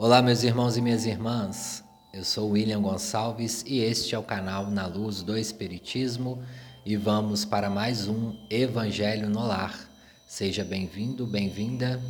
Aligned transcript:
Olá, 0.00 0.22
meus 0.22 0.44
irmãos 0.44 0.76
e 0.76 0.80
minhas 0.80 1.04
irmãs. 1.06 1.82
Eu 2.14 2.22
sou 2.22 2.50
William 2.50 2.80
Gonçalves 2.80 3.64
e 3.66 3.80
este 3.80 4.14
é 4.14 4.18
o 4.18 4.22
canal 4.22 4.70
Na 4.70 4.86
Luz 4.86 5.22
do 5.22 5.36
Espiritismo 5.36 6.40
e 6.86 6.96
vamos 6.96 7.44
para 7.44 7.68
mais 7.68 8.06
um 8.06 8.32
Evangelho 8.48 9.28
no 9.28 9.44
Lar. 9.44 9.76
Seja 10.24 10.62
bem-vindo, 10.62 11.26
bem-vinda, 11.26 12.00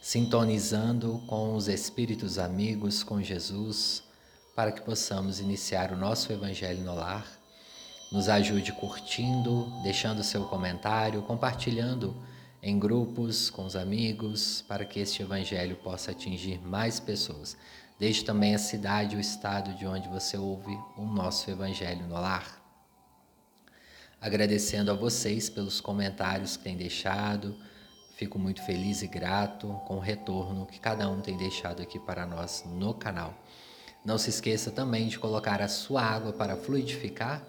sintonizando 0.00 1.22
com 1.26 1.54
os 1.54 1.68
Espíritos 1.68 2.38
amigos, 2.38 3.02
com 3.02 3.20
Jesus, 3.20 4.02
para 4.56 4.72
que 4.72 4.80
possamos 4.80 5.40
iniciar 5.40 5.92
o 5.92 5.98
nosso 5.98 6.32
Evangelho 6.32 6.82
no 6.82 6.94
Lar. 6.94 7.26
Nos 8.10 8.30
ajude 8.30 8.72
curtindo, 8.72 9.70
deixando 9.82 10.24
seu 10.24 10.44
comentário, 10.44 11.20
compartilhando 11.20 12.16
em 12.66 12.78
grupos, 12.78 13.50
com 13.50 13.66
os 13.66 13.76
amigos, 13.76 14.64
para 14.66 14.86
que 14.86 14.98
este 14.98 15.20
evangelho 15.20 15.76
possa 15.76 16.12
atingir 16.12 16.58
mais 16.62 16.98
pessoas. 16.98 17.58
Deixe 17.98 18.24
também 18.24 18.54
a 18.54 18.58
cidade, 18.58 19.16
o 19.16 19.20
estado 19.20 19.74
de 19.74 19.86
onde 19.86 20.08
você 20.08 20.38
ouve 20.38 20.74
o 20.96 21.04
nosso 21.04 21.50
evangelho 21.50 22.06
no 22.06 22.14
lar. 22.14 22.58
Agradecendo 24.18 24.90
a 24.90 24.94
vocês 24.94 25.50
pelos 25.50 25.78
comentários 25.78 26.56
que 26.56 26.64
têm 26.64 26.74
deixado, 26.74 27.54
fico 28.16 28.38
muito 28.38 28.62
feliz 28.62 29.02
e 29.02 29.08
grato 29.08 29.68
com 29.86 29.96
o 29.96 30.00
retorno 30.00 30.64
que 30.64 30.80
cada 30.80 31.06
um 31.10 31.20
tem 31.20 31.36
deixado 31.36 31.82
aqui 31.82 31.98
para 31.98 32.24
nós 32.24 32.64
no 32.66 32.94
canal. 32.94 33.34
Não 34.02 34.16
se 34.16 34.30
esqueça 34.30 34.70
também 34.70 35.08
de 35.08 35.18
colocar 35.18 35.60
a 35.60 35.68
sua 35.68 36.00
água 36.02 36.32
para 36.32 36.56
fluidificar, 36.56 37.46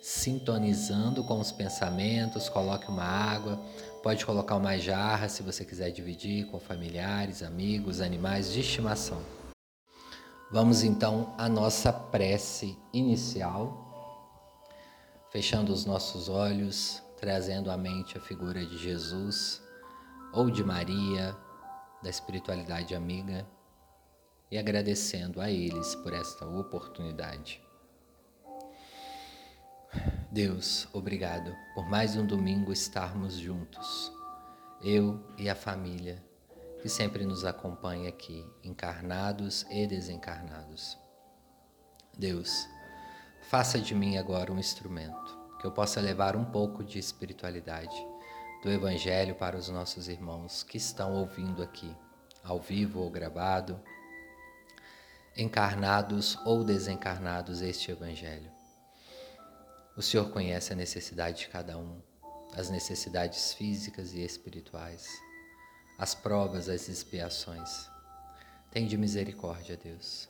sintonizando 0.00 1.24
com 1.24 1.40
os 1.40 1.50
pensamentos, 1.50 2.48
coloque 2.48 2.88
uma 2.88 3.02
água 3.02 3.60
Pode 4.08 4.24
colocar 4.24 4.56
uma 4.56 4.78
jarra 4.78 5.28
se 5.28 5.42
você 5.42 5.66
quiser 5.66 5.90
dividir 5.90 6.46
com 6.46 6.58
familiares, 6.58 7.42
amigos, 7.42 8.00
animais 8.00 8.50
de 8.50 8.60
estimação. 8.60 9.20
Vamos 10.50 10.82
então 10.82 11.34
à 11.36 11.46
nossa 11.46 11.92
prece 11.92 12.74
inicial, 12.90 14.64
fechando 15.30 15.74
os 15.74 15.84
nossos 15.84 16.30
olhos, 16.30 17.02
trazendo 17.20 17.70
à 17.70 17.76
mente 17.76 18.16
a 18.16 18.20
figura 18.22 18.64
de 18.64 18.78
Jesus 18.78 19.60
ou 20.32 20.50
de 20.50 20.64
Maria, 20.64 21.36
da 22.02 22.08
espiritualidade 22.08 22.94
amiga, 22.94 23.46
e 24.50 24.56
agradecendo 24.56 25.38
a 25.38 25.50
eles 25.50 25.94
por 25.96 26.14
esta 26.14 26.46
oportunidade. 26.46 27.67
Deus, 30.30 30.86
obrigado 30.92 31.56
por 31.74 31.88
mais 31.88 32.14
um 32.14 32.26
domingo 32.26 32.70
estarmos 32.70 33.38
juntos, 33.38 34.12
eu 34.82 35.18
e 35.38 35.48
a 35.48 35.54
família 35.54 36.22
que 36.82 36.88
sempre 36.90 37.24
nos 37.24 37.46
acompanha 37.46 38.10
aqui, 38.10 38.46
encarnados 38.62 39.64
e 39.70 39.86
desencarnados. 39.86 40.98
Deus, 42.18 42.68
faça 43.48 43.78
de 43.78 43.94
mim 43.94 44.18
agora 44.18 44.52
um 44.52 44.58
instrumento, 44.58 45.38
que 45.58 45.66
eu 45.66 45.72
possa 45.72 45.98
levar 45.98 46.36
um 46.36 46.44
pouco 46.44 46.84
de 46.84 46.98
espiritualidade 46.98 47.96
do 48.62 48.70
Evangelho 48.70 49.34
para 49.34 49.56
os 49.56 49.70
nossos 49.70 50.08
irmãos 50.08 50.62
que 50.62 50.76
estão 50.76 51.14
ouvindo 51.14 51.62
aqui, 51.62 51.96
ao 52.44 52.60
vivo 52.60 53.00
ou 53.00 53.08
gravado, 53.08 53.80
encarnados 55.34 56.38
ou 56.44 56.62
desencarnados, 56.62 57.62
este 57.62 57.90
Evangelho. 57.90 58.57
O 59.98 60.02
Senhor 60.02 60.30
conhece 60.30 60.72
a 60.72 60.76
necessidade 60.76 61.40
de 61.40 61.48
cada 61.48 61.76
um, 61.76 62.00
as 62.54 62.70
necessidades 62.70 63.52
físicas 63.54 64.14
e 64.14 64.22
espirituais, 64.22 65.08
as 65.98 66.14
provas, 66.14 66.68
as 66.68 66.88
expiações. 66.88 67.90
Tende 68.70 68.96
misericórdia, 68.96 69.76
Deus, 69.76 70.28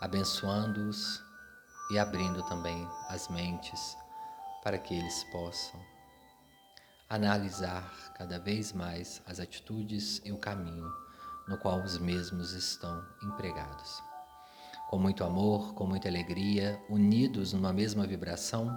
abençoando-os 0.00 1.20
e 1.90 1.98
abrindo 1.98 2.40
também 2.44 2.86
as 3.08 3.26
mentes 3.26 3.96
para 4.62 4.78
que 4.78 4.94
eles 4.94 5.24
possam 5.24 5.84
analisar 7.10 8.14
cada 8.16 8.38
vez 8.38 8.72
mais 8.72 9.20
as 9.26 9.40
atitudes 9.40 10.22
e 10.24 10.30
o 10.30 10.38
caminho 10.38 10.88
no 11.48 11.58
qual 11.58 11.82
os 11.82 11.98
mesmos 11.98 12.52
estão 12.52 13.04
empregados 13.24 14.07
com 14.88 14.98
muito 14.98 15.22
amor, 15.22 15.74
com 15.74 15.86
muita 15.86 16.08
alegria, 16.08 16.82
unidos 16.88 17.52
numa 17.52 17.74
mesma 17.74 18.06
vibração, 18.06 18.74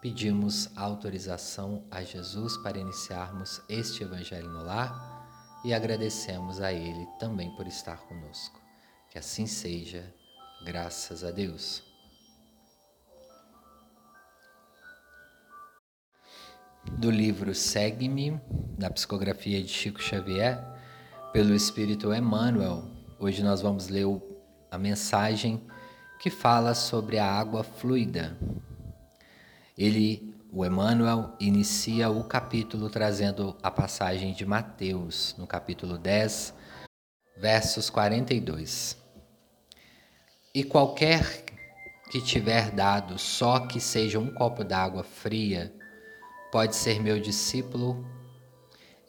pedimos 0.00 0.70
autorização 0.76 1.84
a 1.90 2.04
Jesus 2.04 2.56
para 2.58 2.78
iniciarmos 2.78 3.60
este 3.68 4.04
Evangelho 4.04 4.48
no 4.48 4.62
lar 4.62 5.60
e 5.64 5.74
agradecemos 5.74 6.60
a 6.60 6.72
Ele 6.72 7.06
também 7.18 7.50
por 7.56 7.66
estar 7.66 7.98
conosco. 8.02 8.60
Que 9.10 9.18
assim 9.18 9.44
seja, 9.46 10.14
graças 10.64 11.24
a 11.24 11.32
Deus. 11.32 11.82
Do 16.98 17.10
livro 17.10 17.52
Segue-me, 17.52 18.40
da 18.78 18.88
psicografia 18.90 19.60
de 19.60 19.68
Chico 19.68 20.00
Xavier, 20.00 20.64
pelo 21.32 21.52
Espírito 21.52 22.14
Emmanuel, 22.14 22.84
hoje 23.18 23.42
nós 23.42 23.60
vamos 23.60 23.88
ler 23.88 24.04
o 24.04 24.31
a 24.72 24.78
mensagem 24.78 25.60
que 26.18 26.30
fala 26.30 26.74
sobre 26.74 27.18
a 27.18 27.30
água 27.30 27.62
fluida. 27.62 28.38
Ele, 29.76 30.34
o 30.50 30.64
Emmanuel, 30.64 31.36
inicia 31.38 32.08
o 32.08 32.24
capítulo 32.24 32.88
trazendo 32.88 33.54
a 33.62 33.70
passagem 33.70 34.32
de 34.32 34.46
Mateus, 34.46 35.34
no 35.36 35.46
capítulo 35.46 35.98
10, 35.98 36.54
versos 37.36 37.90
42. 37.90 38.96
E 40.54 40.64
qualquer 40.64 41.44
que 42.10 42.22
tiver 42.22 42.70
dado 42.70 43.18
só 43.18 43.60
que 43.66 43.78
seja 43.78 44.18
um 44.18 44.32
copo 44.32 44.64
d'água 44.64 45.04
fria, 45.04 45.70
pode 46.50 46.76
ser 46.76 46.98
meu 47.02 47.20
discípulo. 47.20 48.06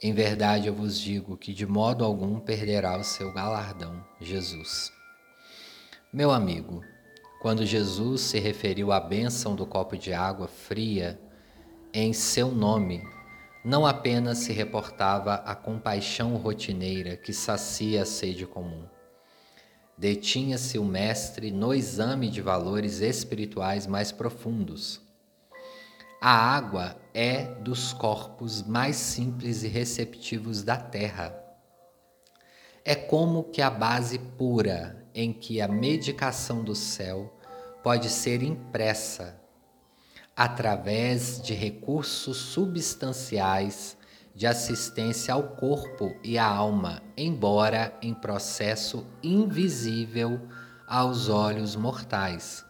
Em 0.01 0.11
verdade 0.11 0.67
eu 0.67 0.73
vos 0.73 0.99
digo 0.99 1.37
que 1.37 1.53
de 1.53 1.65
modo 1.65 2.03
algum 2.03 2.37
perderá 2.37 2.97
o 2.97 3.03
seu 3.03 3.31
galardão. 3.31 4.05
Jesus. 4.19 4.91
Meu 6.13 6.29
amigo, 6.29 6.85
quando 7.41 7.65
Jesus 7.65 8.21
se 8.21 8.39
referiu 8.39 8.91
à 8.91 8.99
bênção 8.99 9.55
do 9.55 9.65
copo 9.65 9.97
de 9.97 10.13
água 10.13 10.47
fria 10.47 11.19
em 11.91 12.13
seu 12.13 12.51
nome, 12.51 13.03
não 13.65 13.83
apenas 13.83 14.37
se 14.37 14.53
reportava 14.53 15.33
à 15.33 15.55
compaixão 15.55 16.35
rotineira 16.35 17.17
que 17.17 17.33
sacia 17.33 18.03
a 18.03 18.05
sede 18.05 18.45
comum. 18.45 18.85
Detinha-se 19.97 20.77
o 20.77 20.85
Mestre 20.85 21.49
no 21.49 21.73
exame 21.73 22.29
de 22.29 22.41
valores 22.43 23.01
espirituais 23.01 23.87
mais 23.87 24.11
profundos. 24.11 25.01
A 26.21 26.31
água 26.31 26.95
é 27.11 27.45
dos 27.55 27.91
corpos 27.91 28.61
mais 28.61 28.97
simples 28.97 29.63
e 29.63 29.67
receptivos 29.67 30.61
da 30.61 30.77
terra. 30.77 31.42
É 32.85 32.95
como 32.95 33.45
que 33.45 33.61
a 33.61 33.69
base 33.69 34.19
pura 34.19 35.07
em 35.15 35.31
que 35.31 35.61
a 35.61 35.69
medicação 35.69 36.61
do 36.61 36.75
céu 36.75 37.33
pode 37.81 38.09
ser 38.09 38.43
impressa 38.43 39.39
através 40.35 41.41
de 41.41 41.53
recursos 41.53 42.35
substanciais 42.35 43.95
de 44.35 44.45
assistência 44.45 45.33
ao 45.33 45.43
corpo 45.43 46.13
e 46.21 46.37
à 46.37 46.45
alma, 46.45 47.01
embora 47.15 47.97
em 48.01 48.13
processo 48.13 49.07
invisível 49.21 50.41
aos 50.85 51.29
olhos 51.29 51.77
mortais. 51.77 52.65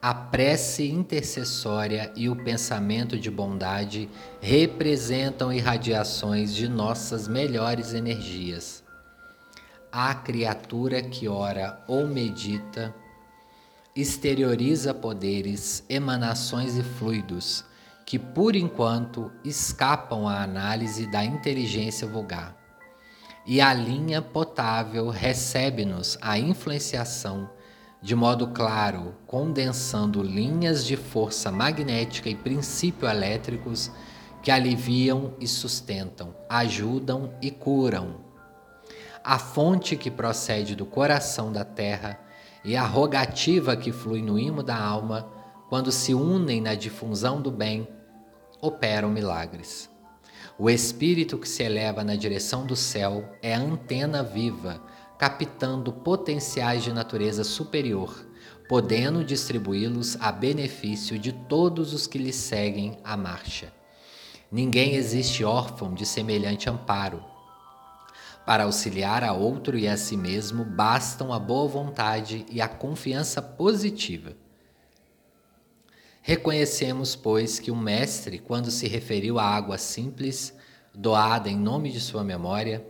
A 0.00 0.12
prece 0.12 0.90
intercessória 0.90 2.12
e 2.16 2.28
o 2.28 2.34
pensamento 2.34 3.16
de 3.16 3.30
bondade 3.30 4.10
representam 4.40 5.52
irradiações 5.52 6.52
de 6.52 6.66
nossas 6.66 7.28
melhores 7.28 7.94
energias 7.94 8.81
a 9.92 10.14
criatura 10.14 11.02
que 11.02 11.28
ora 11.28 11.84
ou 11.86 12.06
medita 12.06 12.94
exterioriza 13.94 14.94
poderes, 14.94 15.84
emanações 15.86 16.78
e 16.78 16.82
fluidos 16.82 17.62
que, 18.06 18.18
por 18.18 18.56
enquanto, 18.56 19.30
escapam 19.44 20.26
à 20.26 20.42
análise 20.42 21.06
da 21.06 21.22
inteligência 21.22 22.08
vulgar. 22.08 22.56
E 23.44 23.60
a 23.60 23.74
linha 23.74 24.22
potável 24.22 25.10
recebe-nos 25.10 26.16
a 26.22 26.38
influenciação 26.38 27.50
de 28.00 28.16
modo 28.16 28.48
claro, 28.48 29.14
condensando 29.26 30.22
linhas 30.22 30.86
de 30.86 30.96
força 30.96 31.52
magnética 31.52 32.30
e 32.30 32.34
princípio 32.34 33.06
elétricos 33.06 33.90
que 34.42 34.50
aliviam 34.50 35.34
e 35.38 35.46
sustentam, 35.46 36.34
ajudam 36.48 37.32
e 37.42 37.50
curam 37.50 38.31
a 39.24 39.38
fonte 39.38 39.96
que 39.96 40.10
procede 40.10 40.74
do 40.74 40.84
coração 40.84 41.52
da 41.52 41.64
terra 41.64 42.18
e 42.64 42.76
a 42.76 42.84
rogativa 42.84 43.76
que 43.76 43.92
flui 43.92 44.22
no 44.22 44.38
imo 44.38 44.62
da 44.62 44.76
alma, 44.76 45.28
quando 45.68 45.90
se 45.90 46.14
unem 46.14 46.60
na 46.60 46.74
difusão 46.74 47.40
do 47.40 47.50
bem, 47.50 47.88
operam 48.60 49.10
milagres. 49.10 49.90
O 50.58 50.68
espírito 50.68 51.38
que 51.38 51.48
se 51.48 51.62
eleva 51.62 52.04
na 52.04 52.14
direção 52.14 52.66
do 52.66 52.76
céu 52.76 53.36
é 53.42 53.54
antena 53.54 54.22
viva, 54.22 54.80
captando 55.18 55.92
potenciais 55.92 56.84
de 56.84 56.92
natureza 56.92 57.42
superior, 57.42 58.26
podendo 58.68 59.24
distribuí-los 59.24 60.16
a 60.20 60.30
benefício 60.30 61.18
de 61.18 61.32
todos 61.32 61.92
os 61.92 62.06
que 62.06 62.18
lhe 62.18 62.32
seguem 62.32 62.98
a 63.02 63.16
marcha. 63.16 63.72
Ninguém 64.50 64.94
existe 64.94 65.44
órfão 65.44 65.94
de 65.94 66.04
semelhante 66.04 66.68
amparo. 66.68 67.31
Para 68.44 68.64
auxiliar 68.64 69.22
a 69.22 69.32
outro 69.32 69.78
e 69.78 69.86
a 69.86 69.96
si 69.96 70.16
mesmo, 70.16 70.64
bastam 70.64 71.32
a 71.32 71.38
boa 71.38 71.68
vontade 71.68 72.44
e 72.50 72.60
a 72.60 72.68
confiança 72.68 73.40
positiva. 73.40 74.34
Reconhecemos, 76.20 77.14
pois, 77.14 77.60
que 77.60 77.70
o 77.70 77.76
Mestre, 77.76 78.38
quando 78.38 78.70
se 78.70 78.88
referiu 78.88 79.38
à 79.38 79.44
água 79.44 79.78
simples, 79.78 80.54
doada 80.94 81.48
em 81.48 81.56
nome 81.56 81.90
de 81.90 82.00
sua 82.00 82.24
memória, 82.24 82.84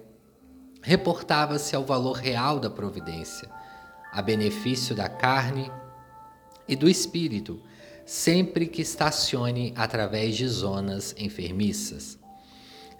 reportava-se 0.83 1.77
ao 1.77 1.85
valor 1.85 2.17
real 2.17 2.59
da 2.59 2.69
providência, 2.69 3.49
a 4.11 4.21
benefício 4.21 4.95
da 4.95 5.09
carne 5.09 5.71
e 6.67 6.75
do 6.75 6.89
espírito, 6.89 7.63
sempre 8.05 8.67
que 8.67 8.83
estacione 8.83 9.73
através 9.77 10.37
de 10.37 10.49
zonas 10.49 11.15
enfermiças. 11.19 12.22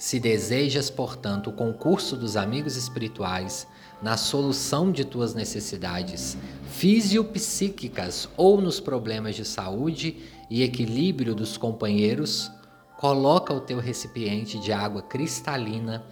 Se 0.03 0.19
desejas, 0.19 0.91
portanto, 0.91 1.51
o 1.51 1.53
concurso 1.53 2.17
dos 2.17 2.37
amigos 2.37 2.77
espirituais 2.77 3.69
na 4.03 4.17
solução 4.17 4.91
de 4.91 5.05
tuas 5.05 5.33
necessidades 5.33 6.37
fisiopsíquicas 6.73 8.29
ou 8.37 8.61
nos 8.61 8.81
problemas 8.81 9.37
de 9.37 9.45
saúde 9.45 10.17
e 10.51 10.65
equilíbrio 10.65 11.37
dos 11.37 11.57
companheiros, 11.57 12.51
coloca 12.99 13.55
o 13.55 13.61
teu 13.61 13.79
recipiente 13.79 14.59
de 14.59 14.73
água 14.73 15.03
cristalina 15.03 16.05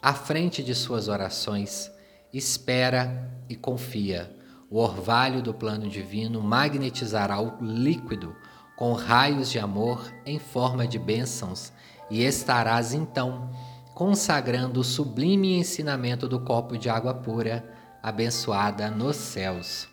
à 0.00 0.14
frente 0.14 0.62
de 0.62 0.72
suas 0.72 1.08
orações, 1.08 1.90
espera 2.32 3.28
e 3.48 3.56
confia. 3.56 4.32
O 4.70 4.78
orvalho 4.78 5.42
do 5.42 5.52
plano 5.52 5.88
divino 5.88 6.40
magnetizará 6.40 7.40
o 7.40 7.58
líquido 7.60 8.36
com 8.76 8.92
raios 8.92 9.50
de 9.50 9.58
amor 9.58 10.12
em 10.24 10.38
forma 10.38 10.86
de 10.86 10.96
bênçãos 10.96 11.72
e 12.12 12.22
estarás 12.22 12.92
então 12.92 13.50
consagrando 13.94 14.80
o 14.80 14.84
sublime 14.84 15.56
ensinamento 15.56 16.28
do 16.28 16.38
copo 16.38 16.76
de 16.76 16.90
água 16.90 17.14
pura, 17.14 17.64
abençoada 18.02 18.90
nos 18.90 19.16
céus. 19.16 19.88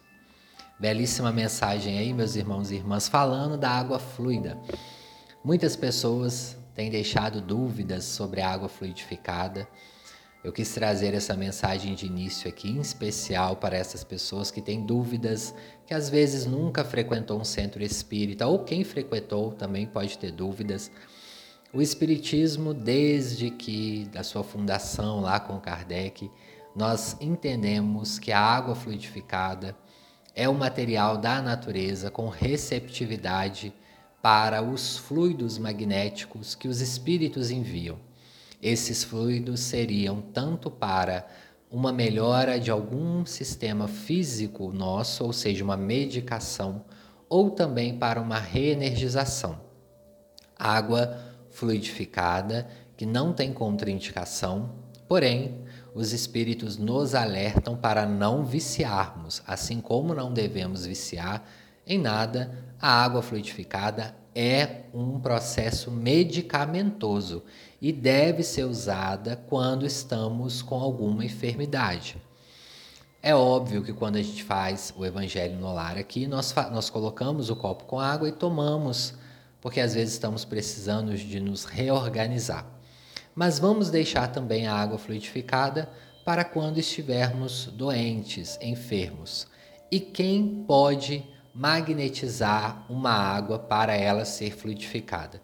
Belíssima 0.77 1.31
mensagem 1.31 1.97
aí, 1.97 2.13
meus 2.13 2.35
irmãos 2.35 2.71
e 2.71 2.75
irmãs, 2.75 3.07
falando 3.07 3.57
da 3.57 3.69
água 3.69 3.99
fluida. 3.99 4.57
Muitas 5.41 5.77
pessoas 5.77 6.57
têm 6.75 6.89
deixado 6.89 7.39
dúvidas 7.39 8.03
sobre 8.03 8.41
a 8.41 8.51
água 8.51 8.67
fluidificada. 8.67 9.65
Eu 10.43 10.51
quis 10.51 10.73
trazer 10.73 11.13
essa 11.13 11.37
mensagem 11.37 11.95
de 11.95 12.05
início 12.05 12.49
aqui, 12.49 12.69
em 12.69 12.81
especial 12.81 13.55
para 13.55 13.77
essas 13.77 14.03
pessoas 14.03 14.51
que 14.51 14.61
têm 14.61 14.85
dúvidas, 14.85 15.55
que 15.87 15.93
às 15.93 16.09
vezes 16.09 16.45
nunca 16.45 16.83
frequentou 16.83 17.39
um 17.39 17.45
centro 17.45 17.81
espírita, 17.81 18.45
ou 18.45 18.65
quem 18.65 18.83
frequentou 18.83 19.53
também 19.53 19.85
pode 19.85 20.17
ter 20.17 20.31
dúvidas. 20.31 20.91
O 21.71 21.83
Espiritismo, 21.83 22.73
desde 22.73 23.51
que 23.51 24.09
da 24.11 24.23
sua 24.23 24.43
fundação 24.43 25.21
lá 25.21 25.39
com 25.39 25.59
Kardec, 25.59 26.31
nós 26.75 27.15
entendemos 27.21 28.17
que 28.17 28.31
a 28.31 28.41
água 28.41 28.73
fluidificada 28.73 29.77
é 30.33 30.49
o 30.49 30.53
material 30.55 31.15
da 31.15 31.39
natureza 31.43 32.09
com 32.09 32.27
receptividade 32.27 33.71
para 34.19 34.63
os 34.63 34.97
fluidos 34.97 35.59
magnéticos 35.59 36.55
que 36.55 36.67
os 36.67 36.81
espíritos 36.81 37.51
enviam. 37.51 37.99
Esses 38.59 39.03
fluidos 39.03 39.59
seriam 39.59 40.21
tanto 40.21 40.71
para 40.71 41.27
uma 41.69 41.93
melhora 41.93 42.59
de 42.59 42.71
algum 42.71 43.23
sistema 43.27 43.87
físico 43.87 44.71
nosso, 44.71 45.23
ou 45.23 45.31
seja, 45.31 45.63
uma 45.63 45.77
medicação, 45.77 46.83
ou 47.29 47.51
também 47.51 47.95
para 47.95 48.19
uma 48.19 48.39
reenergização. 48.39 49.61
Água 50.57 51.28
fluidificada, 51.59 52.67
que 52.95 53.05
não 53.05 53.33
tem 53.33 53.53
contraindicação, 53.53 54.71
porém, 55.07 55.63
os 55.93 56.13
espíritos 56.13 56.77
nos 56.77 57.13
alertam 57.13 57.75
para 57.75 58.05
não 58.05 58.45
viciarmos, 58.45 59.41
assim 59.45 59.81
como 59.81 60.13
não 60.13 60.33
devemos 60.33 60.85
viciar 60.85 61.43
em 61.85 61.97
nada, 61.97 62.51
a 62.79 63.03
água 63.03 63.21
fluidificada 63.21 64.15
é 64.35 64.83
um 64.93 65.19
processo 65.19 65.89
medicamentoso 65.89 67.43
e 67.81 67.91
deve 67.91 68.43
ser 68.43 68.63
usada 68.63 69.35
quando 69.49 69.85
estamos 69.85 70.61
com 70.61 70.79
alguma 70.79 71.25
enfermidade. 71.25 72.15
É 73.21 73.35
óbvio 73.35 73.83
que 73.83 73.91
quando 73.91 74.15
a 74.15 74.21
gente 74.21 74.43
faz 74.43 74.93
o 74.95 75.05
Evangelho 75.05 75.57
no 75.57 75.73
lar 75.73 75.97
aqui, 75.97 76.27
nós, 76.27 76.53
nós 76.71 76.89
colocamos 76.89 77.49
o 77.49 77.55
copo 77.55 77.83
com 77.85 77.99
água 77.99 78.29
e 78.29 78.31
tomamos, 78.31 79.15
porque 79.61 79.79
às 79.79 79.93
vezes 79.93 80.13
estamos 80.13 80.45
precisando 80.45 81.15
de 81.15 81.39
nos 81.39 81.65
reorganizar. 81.65 82.65
Mas 83.35 83.59
vamos 83.59 83.89
deixar 83.89 84.27
também 84.27 84.67
a 84.67 84.73
água 84.73 84.97
fluidificada 84.97 85.89
para 86.25 86.43
quando 86.43 86.77
estivermos 86.77 87.65
doentes, 87.67 88.57
enfermos. 88.61 89.47
E 89.91 89.99
quem 89.99 90.63
pode 90.67 91.25
magnetizar 91.53 92.85
uma 92.89 93.11
água 93.11 93.57
para 93.57 93.95
ela 93.95 94.23
ser 94.23 94.51
fluidificada. 94.51 95.41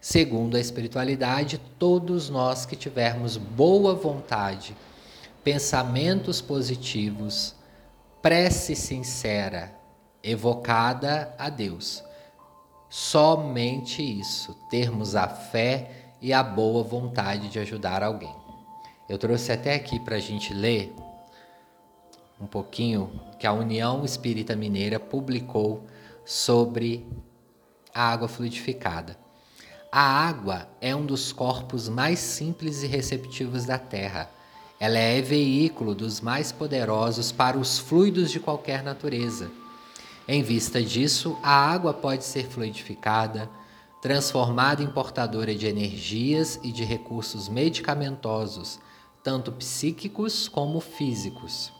Segundo 0.00 0.56
a 0.56 0.60
espiritualidade, 0.60 1.60
todos 1.78 2.30
nós 2.30 2.64
que 2.64 2.76
tivermos 2.76 3.36
boa 3.36 3.94
vontade, 3.94 4.76
pensamentos 5.42 6.40
positivos, 6.40 7.54
prece 8.22 8.76
sincera, 8.76 9.74
evocada 10.22 11.34
a 11.38 11.48
Deus, 11.48 12.04
somente 12.88 14.02
isso, 14.02 14.54
termos 14.70 15.14
a 15.14 15.28
fé 15.28 16.12
e 16.20 16.32
a 16.32 16.42
boa 16.42 16.82
vontade 16.82 17.48
de 17.48 17.58
ajudar 17.58 18.02
alguém. 18.02 18.34
Eu 19.08 19.18
trouxe 19.18 19.52
até 19.52 19.74
aqui 19.74 20.00
para 20.00 20.16
a 20.16 20.20
gente 20.20 20.52
ler 20.52 20.92
um 22.40 22.46
pouquinho 22.46 23.10
que 23.38 23.46
a 23.46 23.52
União 23.52 24.04
Espírita 24.04 24.54
Mineira 24.54 25.00
publicou 25.00 25.86
sobre 26.24 27.06
a 27.94 28.10
água 28.10 28.28
fluidificada. 28.28 29.16
A 29.90 30.00
água 30.00 30.68
é 30.80 30.94
um 30.94 31.06
dos 31.06 31.32
corpos 31.32 31.88
mais 31.88 32.18
simples 32.18 32.82
e 32.82 32.86
receptivos 32.86 33.64
da 33.64 33.78
Terra. 33.78 34.28
Ela 34.78 34.98
é 34.98 35.22
veículo 35.22 35.94
dos 35.94 36.20
mais 36.20 36.52
poderosos 36.52 37.32
para 37.32 37.56
os 37.56 37.78
fluidos 37.78 38.30
de 38.30 38.38
qualquer 38.38 38.82
natureza. 38.82 39.50
Em 40.28 40.42
vista 40.42 40.82
disso, 40.82 41.38
a 41.40 41.52
água 41.52 41.94
pode 41.94 42.24
ser 42.24 42.48
fluidificada, 42.48 43.48
transformada 44.02 44.82
em 44.82 44.90
portadora 44.90 45.54
de 45.54 45.68
energias 45.68 46.58
e 46.64 46.72
de 46.72 46.84
recursos 46.84 47.48
medicamentosos, 47.48 48.80
tanto 49.22 49.52
psíquicos 49.52 50.48
como 50.48 50.80
físicos. 50.80 51.72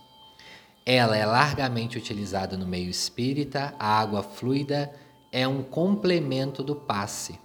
Ela 0.85 1.17
é 1.17 1.27
largamente 1.27 1.99
utilizada 1.99 2.57
no 2.57 2.65
meio 2.65 2.89
espírita, 2.89 3.75
a 3.81 3.99
água 3.99 4.23
fluida 4.23 4.95
é 5.33 5.49
um 5.49 5.65
complemento 5.65 6.63
do 6.63 6.77
passe. 6.77 7.41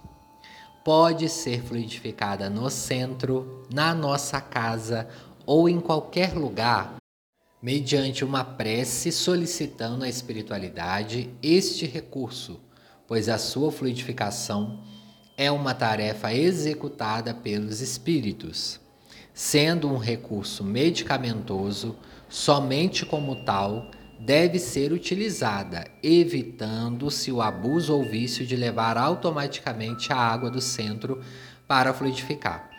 Pode 0.84 1.28
ser 1.28 1.62
fluidificada 1.62 2.48
no 2.48 2.70
centro, 2.70 3.66
na 3.72 3.92
nossa 3.92 4.40
casa 4.40 5.08
ou 5.44 5.68
em 5.68 5.80
qualquer 5.80 6.34
lugar, 6.34 7.01
mediante 7.62 8.24
uma 8.24 8.42
prece 8.42 9.12
solicitando 9.12 10.04
à 10.04 10.08
espiritualidade 10.08 11.30
este 11.40 11.86
recurso, 11.86 12.60
pois 13.06 13.28
a 13.28 13.38
sua 13.38 13.70
fluidificação 13.70 14.82
é 15.36 15.48
uma 15.48 15.72
tarefa 15.72 16.34
executada 16.34 17.32
pelos 17.32 17.80
espíritos, 17.80 18.80
sendo 19.32 19.88
um 19.88 19.96
recurso 19.96 20.64
medicamentoso 20.64 21.96
somente 22.28 23.06
como 23.06 23.44
tal, 23.44 23.90
deve 24.18 24.58
ser 24.58 24.92
utilizada, 24.92 25.84
evitando-se 26.02 27.30
o 27.30 27.40
abuso 27.40 27.94
ou 27.94 28.04
vício 28.04 28.44
de 28.44 28.56
levar 28.56 28.96
automaticamente 28.98 30.12
a 30.12 30.16
água 30.16 30.50
do 30.50 30.60
centro 30.60 31.20
para 31.66 31.94
fluidificar. 31.94 32.71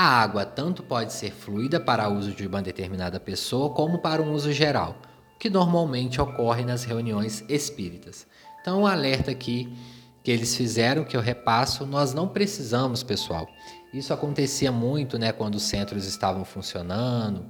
A 0.00 0.22
água 0.22 0.46
tanto 0.46 0.84
pode 0.84 1.12
ser 1.12 1.32
fluida 1.32 1.80
para 1.80 2.08
uso 2.08 2.30
de 2.30 2.46
uma 2.46 2.62
determinada 2.62 3.18
pessoa, 3.18 3.74
como 3.74 3.98
para 3.98 4.22
um 4.22 4.32
uso 4.32 4.52
geral, 4.52 4.94
que 5.40 5.50
normalmente 5.50 6.20
ocorre 6.20 6.64
nas 6.64 6.84
reuniões 6.84 7.44
espíritas. 7.48 8.24
Então, 8.60 8.82
um 8.82 8.86
alerta 8.86 9.32
aqui 9.32 9.76
que 10.22 10.30
eles 10.30 10.54
fizeram, 10.54 11.02
que 11.04 11.16
eu 11.16 11.20
repasso, 11.20 11.84
nós 11.84 12.14
não 12.14 12.28
precisamos, 12.28 13.02
pessoal. 13.02 13.48
Isso 13.92 14.14
acontecia 14.14 14.70
muito 14.70 15.18
né, 15.18 15.32
quando 15.32 15.56
os 15.56 15.64
centros 15.64 16.06
estavam 16.06 16.44
funcionando, 16.44 17.46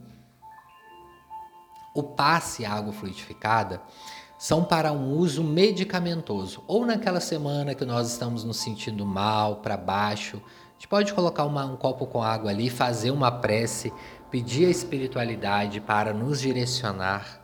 o 1.94 2.02
passe 2.02 2.64
água 2.64 2.94
fluidificada 2.94 3.82
são 4.38 4.64
para 4.64 4.90
um 4.90 5.10
uso 5.10 5.44
medicamentoso, 5.44 6.64
ou 6.66 6.86
naquela 6.86 7.20
semana 7.20 7.74
que 7.74 7.84
nós 7.84 8.10
estamos 8.10 8.42
nos 8.42 8.56
sentindo 8.56 9.04
mal, 9.04 9.56
para 9.56 9.76
baixo, 9.76 10.40
gente 10.78 10.86
pode 10.88 11.12
colocar 11.12 11.44
uma, 11.44 11.64
um 11.64 11.76
copo 11.76 12.06
com 12.06 12.22
água 12.22 12.50
ali, 12.50 12.70
fazer 12.70 13.10
uma 13.10 13.32
prece 13.32 13.92
pedir 14.30 14.66
a 14.66 14.70
espiritualidade 14.70 15.80
para 15.80 16.12
nos 16.12 16.40
direcionar, 16.40 17.40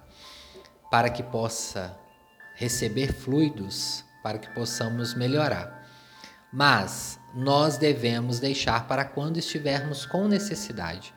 para 0.91 1.11
que 1.11 1.23
possa 1.23 1.99
receber 2.55 3.13
fluidos, 3.13 4.05
para 4.23 4.39
que 4.39 4.49
possamos 4.55 5.15
melhorar. 5.15 5.83
Mas 6.53 7.19
nós 7.35 7.77
devemos 7.77 8.39
deixar 8.39 8.87
para 8.87 9.05
quando 9.05 9.39
estivermos 9.39 10.07
com 10.07 10.29
necessidade, 10.29 11.13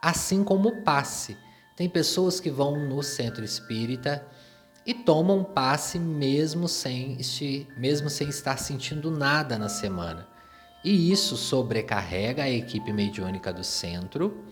assim 0.00 0.42
como 0.42 0.68
o 0.68 0.82
passe. 0.82 1.36
Tem 1.76 1.88
pessoas 1.88 2.40
que 2.40 2.50
vão 2.50 2.78
no 2.78 3.02
centro 3.02 3.44
espírita 3.44 4.26
e 4.86 4.94
tomam 4.94 5.44
passe 5.44 5.98
mesmo 5.98 6.66
sem, 6.66 7.18
mesmo 7.76 8.08
sem 8.08 8.28
estar 8.28 8.56
sentindo 8.56 9.10
nada 9.10 9.58
na 9.58 9.68
semana. 9.68 10.27
E 10.84 11.10
isso 11.10 11.36
sobrecarrega 11.36 12.44
a 12.44 12.50
equipe 12.50 12.92
mediúnica 12.92 13.52
do 13.52 13.64
centro 13.64 14.44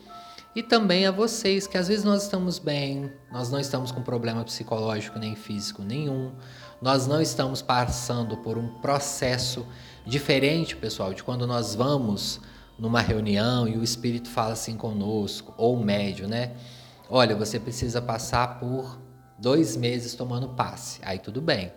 e 0.57 0.63
também 0.63 1.07
a 1.07 1.11
vocês, 1.11 1.67
que 1.67 1.77
às 1.77 1.87
vezes 1.87 2.03
nós 2.03 2.23
estamos 2.23 2.59
bem, 2.59 3.13
nós 3.31 3.51
não 3.51 3.61
estamos 3.61 3.93
com 3.93 4.03
problema 4.03 4.43
psicológico 4.43 5.19
nem 5.19 5.37
físico 5.37 5.83
nenhum, 5.83 6.33
nós 6.81 7.07
não 7.07 7.21
estamos 7.21 7.61
passando 7.61 8.39
por 8.39 8.57
um 8.57 8.67
processo 8.81 9.67
diferente, 10.07 10.75
pessoal, 10.75 11.13
de 11.13 11.23
quando 11.23 11.47
nós 11.47 11.75
vamos 11.75 12.41
numa 12.79 13.03
reunião 13.03 13.69
e 13.69 13.77
o 13.77 13.85
espírito 13.85 14.31
fala 14.31 14.55
assim 14.55 14.77
conosco, 14.77 15.53
ou 15.59 15.77
o 15.77 15.85
médio, 15.85 16.27
né? 16.27 16.53
Olha, 17.11 17.37
você 17.37 17.61
precisa 17.61 18.01
passar 18.01 18.59
por 18.59 18.99
dois 19.39 19.77
meses 19.77 20.15
tomando 20.15 20.49
passe, 20.49 21.01
aí 21.03 21.19
tudo 21.19 21.41
bem. 21.43 21.71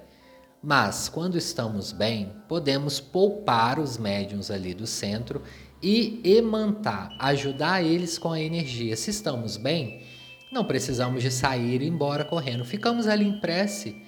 Mas 0.61 1.07
quando 1.07 1.37
estamos 1.37 1.93
bem, 1.93 2.33
podemos 2.47 2.99
poupar 2.99 3.79
os 3.79 3.97
médiums 3.97 4.51
ali 4.51 4.73
do 4.73 4.85
centro 4.85 5.41
e 5.81 6.21
emantar, 6.25 7.15
ajudar 7.17 7.81
eles 7.81 8.17
com 8.17 8.33
a 8.33 8.41
energia. 8.41 8.97
Se 8.97 9.09
estamos 9.09 9.55
bem, 9.55 10.03
não 10.51 10.65
precisamos 10.65 11.23
de 11.23 11.31
sair 11.31 11.81
e 11.81 11.85
ir 11.85 11.87
embora 11.87 12.25
correndo. 12.25 12.65
Ficamos 12.65 13.07
ali 13.07 13.25
em 13.25 13.39
prece 13.39 14.03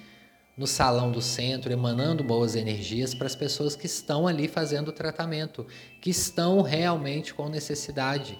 no 0.54 0.66
salão 0.66 1.10
do 1.10 1.22
centro, 1.22 1.72
emanando 1.72 2.22
boas 2.22 2.54
energias 2.54 3.14
para 3.14 3.26
as 3.26 3.34
pessoas 3.34 3.74
que 3.74 3.86
estão 3.86 4.26
ali 4.26 4.46
fazendo 4.46 4.88
o 4.88 4.92
tratamento, 4.92 5.66
que 6.00 6.10
estão 6.10 6.60
realmente 6.60 7.32
com 7.32 7.48
necessidade, 7.48 8.38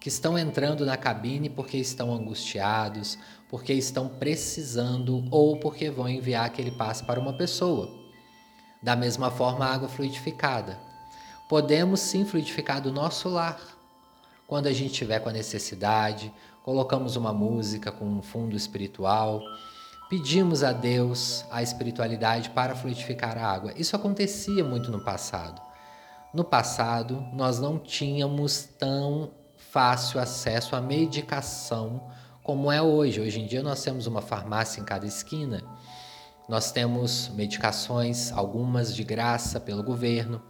que 0.00 0.08
estão 0.08 0.36
entrando 0.36 0.84
na 0.84 0.96
cabine 0.96 1.48
porque 1.48 1.76
estão 1.76 2.12
angustiados, 2.12 3.16
porque 3.48 3.72
estão 3.72 4.08
precisando 4.08 5.24
ou 5.30 5.58
porque 5.58 5.90
vão 5.90 6.08
enviar 6.08 6.44
aquele 6.44 6.70
passe 6.70 7.02
para 7.04 7.18
uma 7.18 7.32
pessoa. 7.32 7.88
Da 8.82 8.94
mesma 8.94 9.30
forma, 9.30 9.64
a 9.64 9.74
água 9.74 9.88
fluidificada. 9.88 10.78
Podemos 11.48 12.00
sim 12.00 12.24
fluidificar 12.24 12.80
do 12.80 12.92
nosso 12.92 13.28
lar. 13.28 13.58
Quando 14.46 14.66
a 14.66 14.72
gente 14.72 14.92
tiver 14.92 15.18
com 15.20 15.30
a 15.30 15.32
necessidade, 15.32 16.32
colocamos 16.62 17.16
uma 17.16 17.32
música 17.32 17.90
com 17.90 18.04
um 18.04 18.22
fundo 18.22 18.54
espiritual, 18.54 19.42
pedimos 20.08 20.62
a 20.62 20.72
Deus 20.72 21.44
a 21.50 21.62
espiritualidade 21.62 22.50
para 22.50 22.76
fluidificar 22.76 23.36
a 23.38 23.50
água. 23.50 23.72
Isso 23.76 23.96
acontecia 23.96 24.62
muito 24.62 24.90
no 24.90 25.00
passado. 25.00 25.60
No 26.32 26.44
passado, 26.44 27.24
nós 27.32 27.58
não 27.58 27.78
tínhamos 27.78 28.64
tão 28.78 29.30
fácil 29.56 30.20
acesso 30.20 30.76
à 30.76 30.80
medicação 30.80 32.10
como 32.48 32.72
é 32.72 32.80
hoje. 32.80 33.20
Hoje 33.20 33.42
em 33.42 33.46
dia 33.46 33.62
nós 33.62 33.82
temos 33.84 34.06
uma 34.06 34.22
farmácia 34.22 34.80
em 34.80 34.84
cada 34.84 35.04
esquina. 35.04 35.62
Nós 36.48 36.72
temos 36.72 37.28
medicações, 37.34 38.32
algumas 38.32 38.96
de 38.96 39.04
graça 39.04 39.60
pelo 39.60 39.82
governo. 39.82 40.40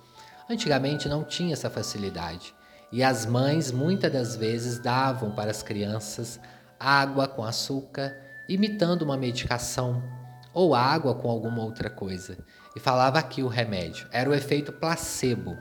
Antigamente 0.49 1.09
não 1.09 1.25
tinha 1.25 1.55
essa 1.55 1.69
facilidade. 1.69 2.55
E 2.93 3.03
as 3.03 3.27
mães 3.27 3.73
muitas 3.73 4.13
das 4.13 4.37
vezes 4.37 4.79
davam 4.79 5.33
para 5.33 5.51
as 5.51 5.61
crianças 5.61 6.39
água 6.79 7.27
com 7.27 7.43
açúcar, 7.43 8.17
imitando 8.49 9.03
uma 9.03 9.17
medicação, 9.17 10.01
ou 10.55 10.77
água 10.77 11.17
com 11.17 11.29
alguma 11.29 11.65
outra 11.65 11.91
coisa. 11.91 12.39
E 12.77 12.79
falava 12.79 13.19
aqui 13.19 13.43
o 13.43 13.49
remédio. 13.49 14.07
Era 14.13 14.31
o 14.31 14.35
efeito 14.35 14.73
placebo. 14.73 15.59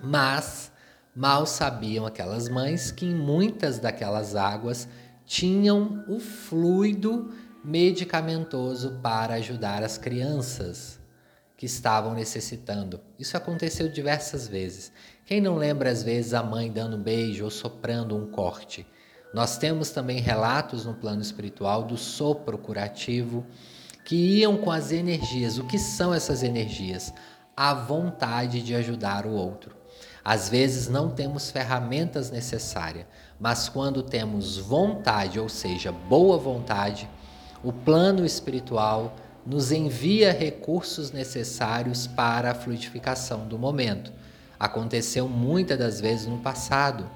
Mas 0.00 0.70
mal 1.12 1.44
sabiam 1.44 2.06
aquelas 2.06 2.48
mães 2.48 2.92
que 2.92 3.04
em 3.04 3.16
muitas 3.16 3.80
daquelas 3.80 4.36
águas 4.36 4.86
tinham 5.26 6.04
o 6.08 6.20
fluido 6.20 7.34
medicamentoso 7.64 9.00
para 9.02 9.34
ajudar 9.34 9.82
as 9.82 9.98
crianças 9.98 11.00
que 11.56 11.66
estavam 11.66 12.14
necessitando. 12.14 13.00
Isso 13.18 13.36
aconteceu 13.36 13.88
diversas 13.88 14.46
vezes. 14.46 14.92
Quem 15.24 15.40
não 15.40 15.56
lembra 15.56 15.90
às 15.90 16.02
vezes 16.02 16.32
a 16.32 16.42
mãe 16.42 16.70
dando 16.70 16.96
um 16.96 17.02
beijo 17.02 17.44
ou 17.44 17.50
soprando 17.50 18.16
um 18.16 18.30
corte? 18.30 18.86
Nós 19.34 19.58
temos 19.58 19.90
também 19.90 20.20
relatos 20.20 20.84
no 20.84 20.94
plano 20.94 21.20
espiritual 21.20 21.82
do 21.82 21.96
sopro 21.96 22.56
curativo 22.56 23.44
que 24.04 24.14
iam 24.14 24.56
com 24.56 24.70
as 24.70 24.92
energias. 24.92 25.58
O 25.58 25.66
que 25.66 25.78
são 25.78 26.14
essas 26.14 26.44
energias? 26.44 27.12
A 27.56 27.74
vontade 27.74 28.62
de 28.62 28.74
ajudar 28.74 29.26
o 29.26 29.32
outro. 29.32 29.74
Às 30.24 30.48
vezes 30.48 30.88
não 30.88 31.10
temos 31.10 31.50
ferramentas 31.50 32.30
necessárias, 32.30 33.06
mas 33.38 33.68
quando 33.68 34.02
temos 34.02 34.56
vontade, 34.56 35.38
ou 35.38 35.48
seja, 35.48 35.92
boa 35.92 36.38
vontade, 36.38 37.08
o 37.62 37.72
plano 37.72 38.24
espiritual 38.24 39.14
nos 39.44 39.70
envia 39.70 40.32
recursos 40.32 41.12
necessários 41.12 42.06
para 42.06 42.50
a 42.50 42.54
fluidificação 42.54 43.46
do 43.46 43.58
momento. 43.58 44.12
Aconteceu 44.58 45.28
muitas 45.28 45.78
das 45.78 46.00
vezes 46.00 46.26
no 46.26 46.38
passado, 46.38 47.08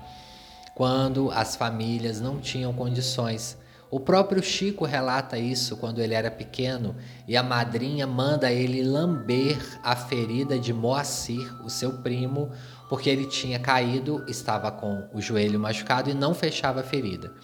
quando 0.75 1.31
as 1.31 1.57
famílias 1.57 2.21
não 2.21 2.39
tinham 2.39 2.73
condições. 2.73 3.57
O 3.91 3.99
próprio 3.99 4.41
Chico 4.41 4.85
relata 4.85 5.37
isso 5.37 5.77
quando 5.77 6.01
ele 6.01 6.15
era 6.15 6.31
pequeno 6.31 6.95
e 7.27 7.37
a 7.37 7.43
madrinha 7.43 8.07
manda 8.07 8.53
ele 8.53 8.85
lamber 8.85 9.59
a 9.83 9.97
ferida 9.97 10.57
de 10.61 10.73
Moacir, 10.73 11.61
o 11.65 11.69
seu 11.69 11.95
primo, 11.95 12.53
porque 12.89 13.11
ele 13.11 13.27
tinha 13.27 13.59
caído, 13.59 14.25
estava 14.29 14.71
com 14.71 15.09
o 15.13 15.21
joelho 15.21 15.59
machucado 15.59 16.09
e 16.09 16.15
não 16.15 16.33
fechava 16.35 16.81
a 16.81 16.85
ferida. 16.85 17.35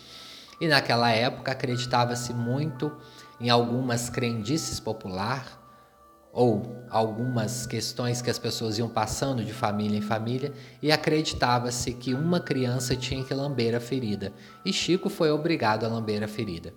E 0.60 0.68
naquela 0.68 1.10
época 1.10 1.50
acreditava-se 1.50 2.32
muito 2.32 2.92
em 3.40 3.50
algumas 3.50 4.08
crendices 4.08 4.78
popular 4.78 5.55
ou 6.36 6.84
algumas 6.90 7.66
questões 7.66 8.20
que 8.20 8.28
as 8.28 8.38
pessoas 8.38 8.76
iam 8.76 8.90
passando 8.90 9.42
de 9.42 9.54
família 9.54 9.96
em 9.96 10.02
família 10.02 10.52
e 10.82 10.92
acreditava-se 10.92 11.94
que 11.94 12.12
uma 12.12 12.38
criança 12.38 12.94
tinha 12.94 13.24
que 13.24 13.32
lamber 13.32 13.74
a 13.74 13.80
ferida. 13.80 14.34
E 14.62 14.70
Chico 14.70 15.08
foi 15.08 15.30
obrigado 15.30 15.84
a 15.84 15.88
lamber 15.88 16.22
a 16.22 16.28
ferida. 16.28 16.74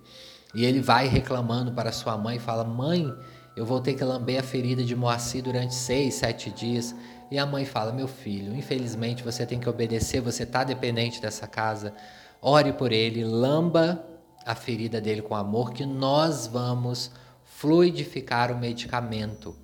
E 0.54 0.64
ele 0.64 0.80
vai 0.80 1.06
reclamando 1.06 1.72
para 1.72 1.92
sua 1.92 2.16
mãe 2.16 2.36
e 2.36 2.40
fala: 2.40 2.64
Mãe, 2.64 3.14
eu 3.54 3.66
vou 3.66 3.80
ter 3.80 3.92
que 3.92 4.02
lamber 4.02 4.40
a 4.40 4.42
ferida 4.42 4.82
de 4.82 4.96
Moacir 4.96 5.42
durante 5.42 5.74
seis, 5.74 6.14
sete 6.14 6.50
dias. 6.50 6.94
E 7.30 7.38
a 7.38 7.44
mãe 7.44 7.66
fala: 7.66 7.92
Meu 7.92 8.08
filho, 8.08 8.54
infelizmente 8.54 9.22
você 9.22 9.44
tem 9.44 9.60
que 9.60 9.68
obedecer, 9.68 10.22
você 10.22 10.44
está 10.44 10.64
dependente 10.64 11.20
dessa 11.20 11.46
casa. 11.46 11.92
Ore 12.40 12.72
por 12.72 12.92
ele, 12.92 13.22
lamba 13.22 14.02
a 14.46 14.54
ferida 14.54 15.02
dele 15.02 15.20
com 15.20 15.34
amor, 15.34 15.74
que 15.74 15.84
nós 15.84 16.46
vamos 16.46 17.10
fluidificar 17.60 18.50
o 18.50 18.58
medicamento. 18.58 19.54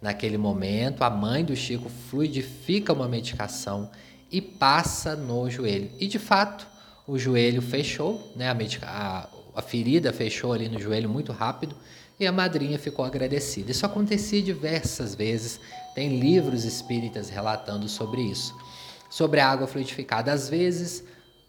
Naquele 0.00 0.38
momento, 0.38 1.04
a 1.04 1.10
mãe 1.10 1.44
do 1.44 1.54
Chico 1.54 1.90
fluidifica 1.90 2.90
uma 2.90 3.06
medicação 3.06 3.90
e 4.32 4.40
passa 4.40 5.14
no 5.14 5.50
joelho. 5.50 5.90
E 6.00 6.06
de 6.06 6.18
fato, 6.18 6.66
o 7.06 7.18
joelho 7.18 7.60
fechou, 7.60 8.32
né? 8.34 8.48
a, 8.48 8.54
medica... 8.54 8.86
a, 8.88 9.28
a 9.54 9.60
ferida 9.60 10.10
fechou 10.10 10.54
ali 10.54 10.70
no 10.70 10.80
joelho 10.80 11.08
muito 11.08 11.32
rápido 11.32 11.76
e 12.18 12.26
a 12.26 12.32
madrinha 12.32 12.78
ficou 12.78 13.04
agradecida. 13.04 13.72
Isso 13.72 13.84
acontecia 13.84 14.40
diversas 14.40 15.14
vezes, 15.14 15.60
tem 15.94 16.18
livros 16.18 16.64
espíritas 16.64 17.28
relatando 17.28 17.90
sobre 17.90 18.22
isso. 18.22 18.56
Sobre 19.10 19.40
a 19.40 19.48
água 19.50 19.66
fluidificada, 19.66 20.32
às 20.32 20.48
vezes 20.48 21.04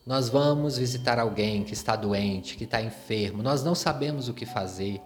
nós 0.06 0.28
vamos 0.28 0.78
visitar 0.78 1.20
alguém 1.20 1.64
que 1.64 1.74
está 1.74 1.96
doente, 1.96 2.58
que 2.58 2.66
está 2.66 2.82
enfermo, 2.82 3.42
nós 3.42 3.64
não 3.64 3.74
sabemos 3.74 4.28
o 4.28 4.34
que 4.34 4.46
fazer, 4.46 5.02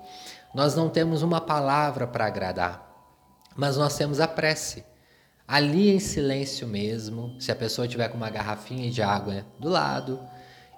nós 0.53 0.75
não 0.75 0.89
temos 0.89 1.21
uma 1.21 1.39
palavra 1.39 2.07
para 2.07 2.25
agradar, 2.25 2.89
mas 3.55 3.77
nós 3.77 3.95
temos 3.95 4.19
a 4.19 4.27
prece. 4.27 4.83
Ali 5.47 5.89
em 5.89 5.99
silêncio 5.99 6.67
mesmo, 6.67 7.35
se 7.39 7.51
a 7.51 7.55
pessoa 7.55 7.87
tiver 7.87 8.09
com 8.09 8.17
uma 8.17 8.29
garrafinha 8.29 8.89
de 8.91 9.01
água 9.01 9.45
do 9.59 9.67
lado, 9.67 10.19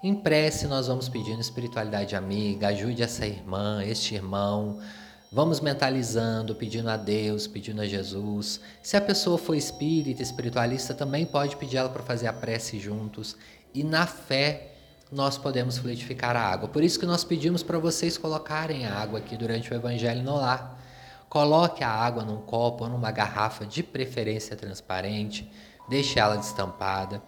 em 0.04 0.16
prece, 0.16 0.66
nós 0.66 0.88
vamos 0.88 1.08
pedindo 1.08 1.40
espiritualidade 1.40 2.16
amiga, 2.16 2.70
ajude 2.70 3.04
essa 3.04 3.25
irmã, 3.25 3.84
este 3.84 4.16
irmão. 4.16 4.80
Vamos 5.32 5.60
mentalizando, 5.60 6.56
pedindo 6.56 6.90
a 6.90 6.98
Deus, 6.98 7.48
pedindo 7.48 7.82
a 7.82 7.86
Jesus. 7.86 8.60
Se 8.82 8.98
a 8.98 9.01
pessoa 9.01 9.38
for 9.38 9.56
espírita, 9.56 10.24
espiritualista, 10.24 10.94
também 10.94 11.25
pode 11.25 11.56
pedir 11.56 11.78
ela 11.78 11.90
para 11.90 12.01
fazer 12.01 12.28
a 12.28 12.34
prece 12.34 12.80
juntos. 12.80 13.38
E 13.74 13.84
na 13.84 14.08
fé, 14.08 14.71
nós 15.12 15.38
podemos 15.38 15.77
fluidificar 15.77 16.36
a 16.38 16.41
água. 16.41 16.70
Por 16.70 16.84
isso 16.84 17.00
que 17.00 17.06
nós 17.06 17.24
pedimos 17.24 17.62
para 17.62 17.77
vocês 17.77 18.18
colocarem 18.18 18.86
a 18.86 18.96
água 18.96 19.20
aqui 19.20 19.36
durante 19.36 19.72
o 19.72 19.75
Evangelho 19.75 20.24
no 20.24 20.36
lar. 20.36 20.80
Coloque 21.27 21.84
a 21.84 21.89
água 21.89 22.24
num 22.24 22.41
copo 22.41 22.84
ou 22.86 22.89
numa 22.89 23.12
garrafa, 23.12 23.65
de 23.65 23.84
preferência 23.84 24.56
transparente, 24.56 25.50
deixe 25.89 26.20
ela 26.20 26.36
destampada 26.36 27.22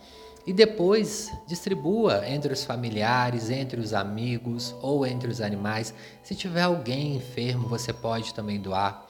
e 0.45 0.51
depois 0.51 1.31
distribua 1.47 2.27
entre 2.27 2.51
os 2.51 2.65
familiares, 2.65 3.49
entre 3.49 3.79
os 3.79 3.93
amigos 3.93 4.75
ou 4.81 5.05
entre 5.05 5.29
os 5.29 5.39
animais. 5.39 5.93
Se 6.21 6.35
tiver 6.35 6.63
alguém 6.63 7.15
enfermo, 7.15 7.67
você 7.67 7.93
pode 7.93 8.33
também 8.33 8.59
doar. 8.59 9.05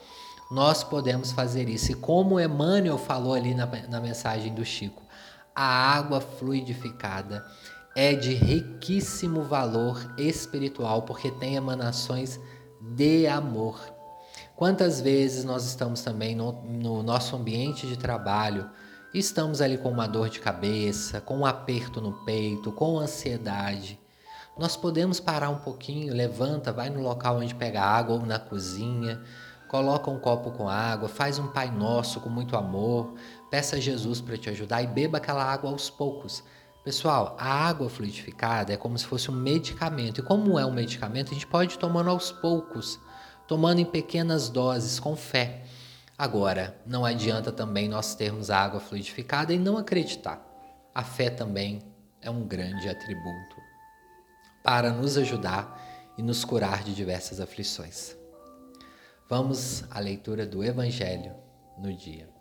Nós 0.50 0.84
podemos 0.84 1.32
fazer 1.32 1.68
isso. 1.68 1.90
E 1.90 1.94
como 1.94 2.38
Emmanuel 2.38 2.98
falou 2.98 3.34
ali 3.34 3.54
na, 3.54 3.66
na 3.88 4.00
mensagem 4.00 4.54
do 4.54 4.64
Chico, 4.64 5.02
a 5.54 5.64
água 5.64 6.20
fluidificada 6.20 7.44
é 7.94 8.14
de 8.14 8.34
riquíssimo 8.34 9.42
valor 9.42 10.14
espiritual, 10.18 11.02
porque 11.02 11.30
tem 11.30 11.54
emanações 11.54 12.40
de 12.80 13.26
amor. 13.26 13.80
Quantas 14.56 15.00
vezes 15.00 15.44
nós 15.44 15.64
estamos 15.64 16.02
também 16.02 16.34
no, 16.34 16.52
no 16.62 17.02
nosso 17.02 17.36
ambiente 17.36 17.86
de 17.86 17.96
trabalho, 17.96 18.68
estamos 19.12 19.60
ali 19.60 19.78
com 19.78 19.90
uma 19.90 20.08
dor 20.08 20.28
de 20.28 20.40
cabeça, 20.40 21.20
com 21.20 21.38
um 21.38 21.46
aperto 21.46 22.00
no 22.00 22.12
peito, 22.24 22.72
com 22.72 22.98
ansiedade. 22.98 23.98
Nós 24.58 24.76
podemos 24.76 25.18
parar 25.18 25.50
um 25.50 25.58
pouquinho, 25.58 26.14
levanta, 26.14 26.72
vai 26.72 26.90
no 26.90 27.00
local 27.00 27.38
onde 27.38 27.54
pega 27.54 27.80
água 27.80 28.16
ou 28.16 28.26
na 28.26 28.38
cozinha, 28.38 29.20
coloca 29.68 30.10
um 30.10 30.18
copo 30.18 30.52
com 30.52 30.68
água, 30.68 31.08
faz 31.08 31.38
um 31.38 31.48
Pai 31.48 31.70
Nosso 31.70 32.20
com 32.20 32.28
muito 32.28 32.56
amor, 32.56 33.14
peça 33.50 33.76
a 33.76 33.80
Jesus 33.80 34.20
para 34.20 34.36
te 34.36 34.48
ajudar 34.50 34.82
e 34.82 34.86
beba 34.86 35.18
aquela 35.18 35.44
água 35.44 35.70
aos 35.70 35.90
poucos. 35.90 36.44
Pessoal, 36.84 37.34
a 37.40 37.48
água 37.48 37.88
fluidificada 37.88 38.74
é 38.74 38.76
como 38.76 38.98
se 38.98 39.06
fosse 39.06 39.30
um 39.30 39.34
medicamento. 39.34 40.20
E 40.20 40.22
como 40.22 40.58
é 40.58 40.66
um 40.66 40.70
medicamento, 40.70 41.30
a 41.30 41.34
gente 41.34 41.46
pode 41.46 41.74
ir 41.74 41.78
tomando 41.78 42.10
aos 42.10 42.30
poucos, 42.30 43.00
tomando 43.48 43.78
em 43.78 43.86
pequenas 43.86 44.50
doses, 44.50 45.00
com 45.00 45.16
fé. 45.16 45.62
Agora, 46.18 46.78
não 46.84 47.02
adianta 47.02 47.50
também 47.50 47.88
nós 47.88 48.14
termos 48.14 48.50
a 48.50 48.58
água 48.58 48.80
fluidificada 48.80 49.54
e 49.54 49.58
não 49.58 49.78
acreditar. 49.78 50.46
A 50.94 51.02
fé 51.02 51.30
também 51.30 51.82
é 52.20 52.28
um 52.28 52.46
grande 52.46 52.86
atributo 52.86 53.56
para 54.62 54.92
nos 54.92 55.16
ajudar 55.16 56.12
e 56.18 56.22
nos 56.22 56.44
curar 56.44 56.84
de 56.84 56.94
diversas 56.94 57.40
aflições. 57.40 58.14
Vamos 59.26 59.84
à 59.90 59.98
leitura 60.00 60.46
do 60.46 60.62
Evangelho 60.62 61.34
no 61.78 61.90
dia. 61.94 62.33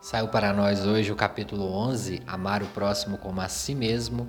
Saiu 0.00 0.28
para 0.28 0.50
nós 0.54 0.86
hoje 0.86 1.12
o 1.12 1.16
capítulo 1.16 1.70
11, 1.74 2.22
Amar 2.26 2.62
o 2.62 2.66
próximo 2.68 3.18
como 3.18 3.38
a 3.42 3.50
si 3.50 3.74
mesmo, 3.74 4.26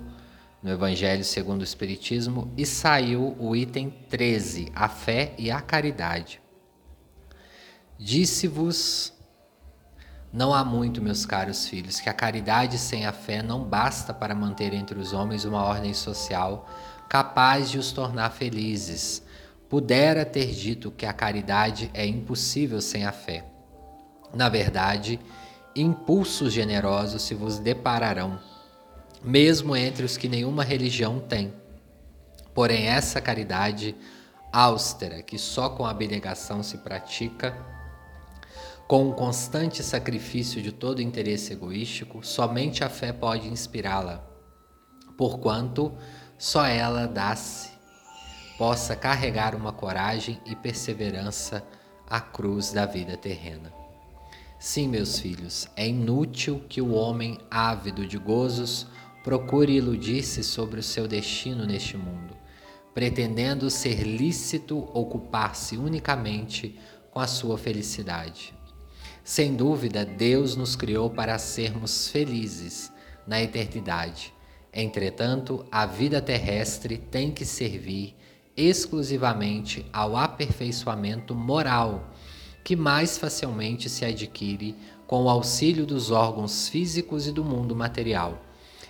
no 0.62 0.70
Evangelho 0.70 1.24
segundo 1.24 1.62
o 1.62 1.64
Espiritismo, 1.64 2.52
e 2.58 2.66
saiu 2.66 3.34
o 3.40 3.56
item 3.56 3.88
13, 4.10 4.70
a 4.74 4.86
fé 4.86 5.32
e 5.38 5.50
a 5.50 5.62
caridade. 5.62 6.42
Disse-vos, 7.98 9.14
não 10.30 10.52
há 10.52 10.62
muito, 10.62 11.00
meus 11.00 11.24
caros 11.24 11.66
filhos, 11.66 12.00
que 12.00 12.10
a 12.10 12.14
caridade 12.14 12.76
sem 12.76 13.06
a 13.06 13.12
fé 13.12 13.42
não 13.42 13.64
basta 13.64 14.12
para 14.12 14.34
manter 14.34 14.74
entre 14.74 14.98
os 14.98 15.14
homens 15.14 15.46
uma 15.46 15.64
ordem 15.64 15.94
social 15.94 16.68
capaz 17.08 17.70
de 17.70 17.78
os 17.78 17.92
tornar 17.92 18.28
felizes. 18.30 19.22
Pudera 19.70 20.26
ter 20.26 20.52
dito 20.52 20.90
que 20.90 21.06
a 21.06 21.14
caridade 21.14 21.90
é 21.94 22.04
impossível 22.04 22.80
sem 22.82 23.06
a 23.06 23.12
fé. 23.12 23.46
Na 24.34 24.48
verdade, 24.48 25.18
impulsos 25.74 26.52
generosos 26.52 27.22
se 27.22 27.34
vos 27.34 27.58
depararão, 27.58 28.38
mesmo 29.22 29.76
entre 29.76 30.04
os 30.04 30.16
que 30.16 30.28
nenhuma 30.28 30.64
religião 30.64 31.20
tem. 31.20 31.52
Porém, 32.54 32.86
essa 32.86 33.20
caridade 33.20 33.94
austera, 34.52 35.22
que 35.22 35.38
só 35.38 35.70
com 35.70 35.86
abnegação 35.86 36.62
se 36.62 36.78
pratica, 36.78 37.56
com 38.86 39.08
o 39.08 39.14
constante 39.14 39.82
sacrifício 39.82 40.60
de 40.60 40.70
todo 40.70 41.00
interesse 41.00 41.52
egoístico, 41.52 42.22
somente 42.22 42.84
a 42.84 42.90
fé 42.90 43.12
pode 43.12 43.48
inspirá-la, 43.48 44.22
porquanto 45.16 45.96
só 46.36 46.66
ela 46.66 47.06
dá-se, 47.06 47.70
possa 48.58 48.94
carregar 48.94 49.54
uma 49.54 49.72
coragem 49.72 50.38
e 50.44 50.54
perseverança 50.54 51.64
à 52.06 52.20
cruz 52.20 52.72
da 52.72 52.84
vida 52.84 53.16
terrena. 53.16 53.81
Sim, 54.62 54.86
meus 54.86 55.18
filhos, 55.18 55.66
é 55.74 55.88
inútil 55.88 56.62
que 56.68 56.80
o 56.80 56.92
homem 56.92 57.36
ávido 57.50 58.06
de 58.06 58.16
gozos 58.16 58.86
procure 59.24 59.72
iludir-se 59.72 60.44
sobre 60.44 60.78
o 60.78 60.82
seu 60.84 61.08
destino 61.08 61.66
neste 61.66 61.96
mundo, 61.96 62.36
pretendendo 62.94 63.68
ser 63.68 64.04
lícito 64.04 64.78
ocupar-se 64.94 65.76
unicamente 65.76 66.78
com 67.10 67.18
a 67.18 67.26
sua 67.26 67.58
felicidade. 67.58 68.54
Sem 69.24 69.56
dúvida, 69.56 70.06
Deus 70.06 70.54
nos 70.54 70.76
criou 70.76 71.10
para 71.10 71.40
sermos 71.40 72.06
felizes 72.06 72.92
na 73.26 73.42
eternidade. 73.42 74.32
Entretanto, 74.72 75.66
a 75.72 75.86
vida 75.86 76.22
terrestre 76.22 76.98
tem 76.98 77.32
que 77.32 77.44
servir 77.44 78.14
exclusivamente 78.56 79.84
ao 79.92 80.16
aperfeiçoamento 80.16 81.34
moral, 81.34 82.11
que 82.64 82.76
mais 82.76 83.18
facilmente 83.18 83.88
se 83.88 84.04
adquire 84.04 84.76
com 85.06 85.24
o 85.24 85.28
auxílio 85.28 85.84
dos 85.84 86.10
órgãos 86.10 86.68
físicos 86.68 87.26
e 87.26 87.32
do 87.32 87.44
mundo 87.44 87.76
material, 87.76 88.42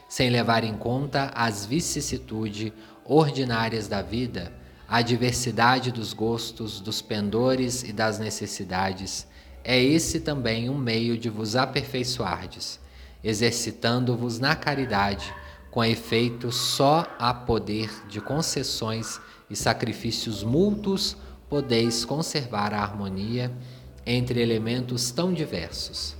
sem 0.09 0.31
levar 0.31 0.63
em 0.63 0.77
conta 0.77 1.33
as 1.35 1.65
vicissitudes 1.65 2.73
ordinárias 3.05 3.89
da 3.89 4.03
vida, 4.03 4.53
a 4.87 5.01
diversidade 5.01 5.91
dos 5.91 6.13
gostos, 6.13 6.81
dos 6.81 7.01
pendores 7.01 7.83
e 7.83 7.93
das 7.93 8.19
necessidades. 8.19 9.27
É 9.65 9.83
esse 9.83 10.21
também 10.21 10.69
um 10.69 10.77
meio 10.77 11.17
de 11.17 11.31
vos 11.31 11.57
aperfeiçoardes, 11.57 12.79
exercitando-vos 13.25 14.39
na 14.39 14.55
caridade, 14.55 15.33
com 15.71 15.83
efeito 15.83 16.53
só 16.53 17.07
a 17.19 17.33
poder 17.33 17.91
de 18.07 18.21
concessões 18.21 19.19
e 19.49 19.57
sacrifícios 19.57 20.45
mútuos 20.45 21.17
podeis 21.53 22.03
conservar 22.03 22.73
a 22.73 22.81
harmonia 22.81 23.53
entre 24.07 24.41
elementos 24.41 25.11
tão 25.11 25.35
diversos. 25.35 26.17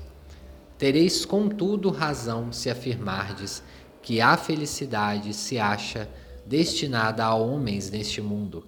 Tereis, 0.77 1.25
contudo, 1.25 1.89
razão 1.89 2.53
se 2.53 2.69
afirmardes 2.69 3.63
que 4.03 4.21
a 4.21 4.37
felicidade 4.37 5.33
se 5.33 5.59
acha 5.59 6.07
destinada 6.45 7.25
a 7.25 7.35
homens 7.35 7.91
neste 7.91 8.21
mundo 8.21 8.67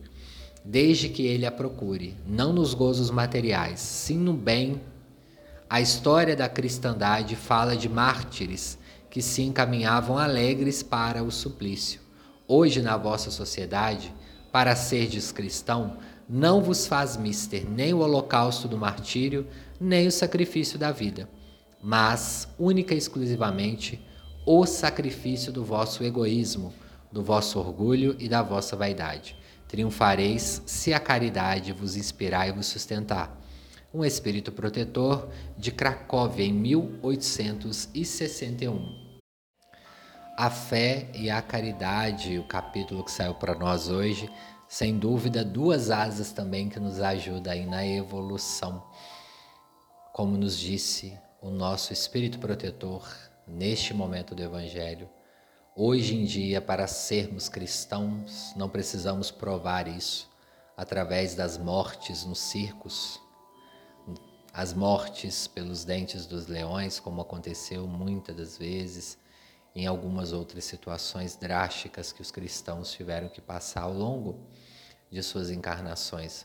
desde 0.64 1.10
que 1.10 1.26
ele 1.26 1.44
a 1.44 1.52
procure, 1.52 2.16
não 2.26 2.50
nos 2.50 2.72
gozos 2.72 3.10
materiais, 3.10 3.80
sim 3.80 4.16
no 4.16 4.32
bem. 4.32 4.80
A 5.68 5.82
história 5.82 6.34
da 6.34 6.48
cristandade 6.48 7.36
fala 7.36 7.76
de 7.76 7.90
mártires 7.90 8.78
que 9.10 9.20
se 9.20 9.42
encaminhavam 9.42 10.16
alegres 10.16 10.82
para 10.82 11.22
o 11.22 11.30
suplício. 11.30 12.00
Hoje, 12.48 12.80
na 12.80 12.96
vossa 12.96 13.30
sociedade, 13.30 14.14
para 14.50 14.74
serdes 14.74 15.30
cristão, 15.30 15.98
não 16.28 16.62
vos 16.62 16.86
faz 16.86 17.16
mister 17.16 17.68
nem 17.68 17.92
o 17.92 18.00
holocausto 18.00 18.68
do 18.68 18.78
martírio, 18.78 19.46
nem 19.80 20.06
o 20.06 20.12
sacrifício 20.12 20.78
da 20.78 20.90
vida, 20.90 21.28
mas 21.82 22.48
única 22.58 22.94
e 22.94 22.98
exclusivamente 22.98 24.00
o 24.46 24.64
sacrifício 24.66 25.52
do 25.52 25.64
vosso 25.64 26.04
egoísmo, 26.04 26.72
do 27.10 27.22
vosso 27.22 27.58
orgulho 27.58 28.16
e 28.18 28.28
da 28.28 28.42
vossa 28.42 28.76
vaidade 28.76 29.36
triunfareis 29.74 30.62
se 30.66 30.94
a 30.94 31.00
caridade 31.00 31.72
vos 31.72 31.96
inspirar 31.96 32.46
e 32.46 32.52
vos 32.52 32.66
sustentar. 32.66 33.36
Um 33.92 34.04
espírito 34.04 34.52
protetor 34.52 35.28
de 35.58 35.72
Cracóvia 35.72 36.44
em 36.44 36.52
1861. 36.52 39.18
A 40.38 40.48
fé 40.48 41.10
e 41.12 41.28
a 41.28 41.42
caridade, 41.42 42.38
o 42.38 42.44
capítulo 42.44 43.04
que 43.04 43.10
saiu 43.10 43.34
para 43.34 43.56
nós 43.56 43.88
hoje, 43.88 44.30
sem 44.74 44.98
dúvida, 44.98 45.44
duas 45.44 45.88
asas 45.88 46.32
também 46.32 46.68
que 46.68 46.80
nos 46.80 47.00
ajudam 47.00 47.52
aí 47.52 47.64
na 47.64 47.86
evolução. 47.86 48.84
Como 50.12 50.36
nos 50.36 50.58
disse 50.58 51.16
o 51.40 51.48
nosso 51.48 51.92
espírito 51.92 52.40
protetor 52.40 53.08
neste 53.46 53.94
momento 53.94 54.34
do 54.34 54.42
Evangelho, 54.42 55.08
Hoje 55.76 56.14
em 56.14 56.24
dia, 56.24 56.60
para 56.60 56.86
sermos 56.86 57.48
cristãos, 57.48 58.52
não 58.54 58.68
precisamos 58.68 59.32
provar 59.32 59.88
isso 59.88 60.30
através 60.76 61.34
das 61.34 61.58
mortes 61.58 62.24
nos 62.24 62.38
circos, 62.38 63.20
as 64.52 64.72
mortes 64.72 65.48
pelos 65.48 65.84
dentes 65.84 66.26
dos 66.26 66.46
leões, 66.46 67.00
como 67.00 67.20
aconteceu 67.20 67.88
muitas 67.88 68.36
das 68.36 68.56
vezes 68.56 69.18
em 69.74 69.86
algumas 69.86 70.32
outras 70.32 70.64
situações 70.64 71.34
drásticas 71.34 72.12
que 72.12 72.22
os 72.22 72.30
cristãos 72.30 72.92
tiveram 72.92 73.28
que 73.28 73.40
passar 73.40 73.82
ao 73.82 73.92
longo 73.92 74.46
de 75.14 75.22
suas 75.22 75.48
encarnações. 75.48 76.44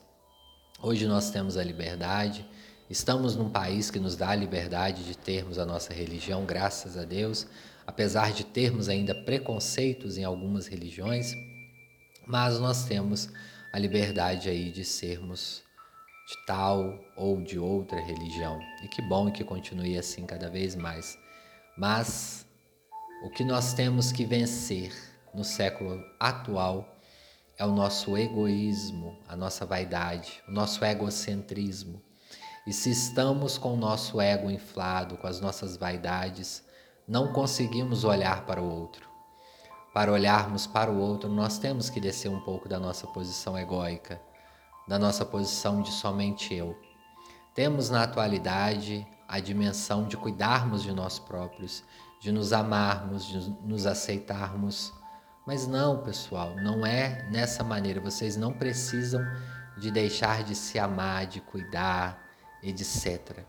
Hoje 0.80 1.08
nós 1.08 1.32
temos 1.32 1.58
a 1.58 1.64
liberdade, 1.64 2.48
estamos 2.88 3.36
num 3.36 3.50
país 3.50 3.90
que 3.90 4.00
nos 4.00 4.16
dá 4.16 4.30
a 4.30 4.36
liberdade 4.36 5.04
de 5.04 5.18
termos 5.18 5.58
a 5.58 5.66
nossa 5.66 5.92
religião, 5.92 6.46
graças 6.46 6.96
a 6.96 7.04
Deus, 7.04 7.48
apesar 7.88 8.32
de 8.32 8.46
termos 8.46 8.88
ainda 8.88 9.16
preconceitos 9.16 10.20
em 10.20 10.24
algumas 10.24 10.68
religiões, 10.68 11.34
mas 12.28 12.60
nós 12.60 12.86
temos 12.86 13.28
a 13.74 13.80
liberdade 13.80 14.48
aí 14.48 14.72
de 14.72 14.86
sermos 14.86 15.64
de 16.28 16.46
tal 16.46 17.04
ou 17.18 17.42
de 17.42 17.58
outra 17.58 18.00
religião. 18.00 18.60
E 18.84 18.88
que 18.88 19.02
bom 19.02 19.32
que 19.32 19.44
continue 19.44 19.98
assim 19.98 20.28
cada 20.28 20.48
vez 20.48 20.76
mais. 20.76 21.18
Mas 21.76 22.46
O 23.22 23.30
que 23.30 23.44
nós 23.44 23.74
temos 23.74 24.14
que 24.14 24.24
vencer 24.24 24.94
no 25.34 25.44
século 25.44 26.02
atual 26.18 26.99
é 27.60 27.66
o 27.66 27.72
nosso 27.74 28.18
egoísmo, 28.18 29.20
a 29.28 29.36
nossa 29.36 29.66
vaidade, 29.66 30.42
o 30.48 30.52
nosso 30.52 30.84
egocentrismo. 30.86 32.02
E 32.66 32.72
se 32.72 32.90
estamos 32.90 33.58
com 33.58 33.74
o 33.74 33.78
nosso 33.78 34.22
ego 34.22 34.50
inflado, 34.50 35.18
com 35.18 35.28
as 35.28 35.42
nossas 35.42 35.76
vaidades, 35.76 36.64
não 37.06 37.34
conseguimos 37.34 38.06
olhar 38.06 38.46
para 38.46 38.62
o 38.62 38.70
outro. 38.70 39.10
Para 39.94 40.12
olharmos 40.12 40.66
para 40.66 40.90
o 40.90 40.98
outro, 41.00 41.30
nós 41.30 41.58
temos 41.58 41.90
que 41.90 42.00
descer 42.00 42.30
um 42.30 42.40
pouco 42.40 42.70
da 42.70 42.80
nossa 42.80 43.06
posição 43.08 43.58
egóica, 43.58 44.22
da 44.88 44.98
nossa 44.98 45.26
posição 45.26 45.82
de 45.82 45.92
somente 45.92 46.54
eu. 46.54 46.80
Temos 47.54 47.90
na 47.90 48.04
atualidade 48.04 49.06
a 49.28 49.40
dimensão 49.40 50.08
de 50.08 50.16
cuidarmos 50.16 50.82
de 50.82 50.94
nós 50.94 51.20
próprios, 51.20 51.84
de 52.22 52.32
nos 52.32 52.54
amarmos, 52.54 53.26
de 53.26 53.38
nos 53.66 53.86
aceitarmos. 53.86 54.94
Mas 55.50 55.66
não, 55.66 55.98
pessoal, 55.98 56.56
não 56.58 56.86
é 56.86 57.28
nessa 57.32 57.64
maneira. 57.64 58.00
Vocês 58.00 58.38
não 58.38 58.54
precisam 58.54 59.20
de 59.80 59.90
deixar 59.90 60.44
de 60.44 60.54
se 60.54 60.78
amar, 60.78 61.26
de 61.26 61.42
cuidar, 61.42 62.24
etc. 62.62 63.40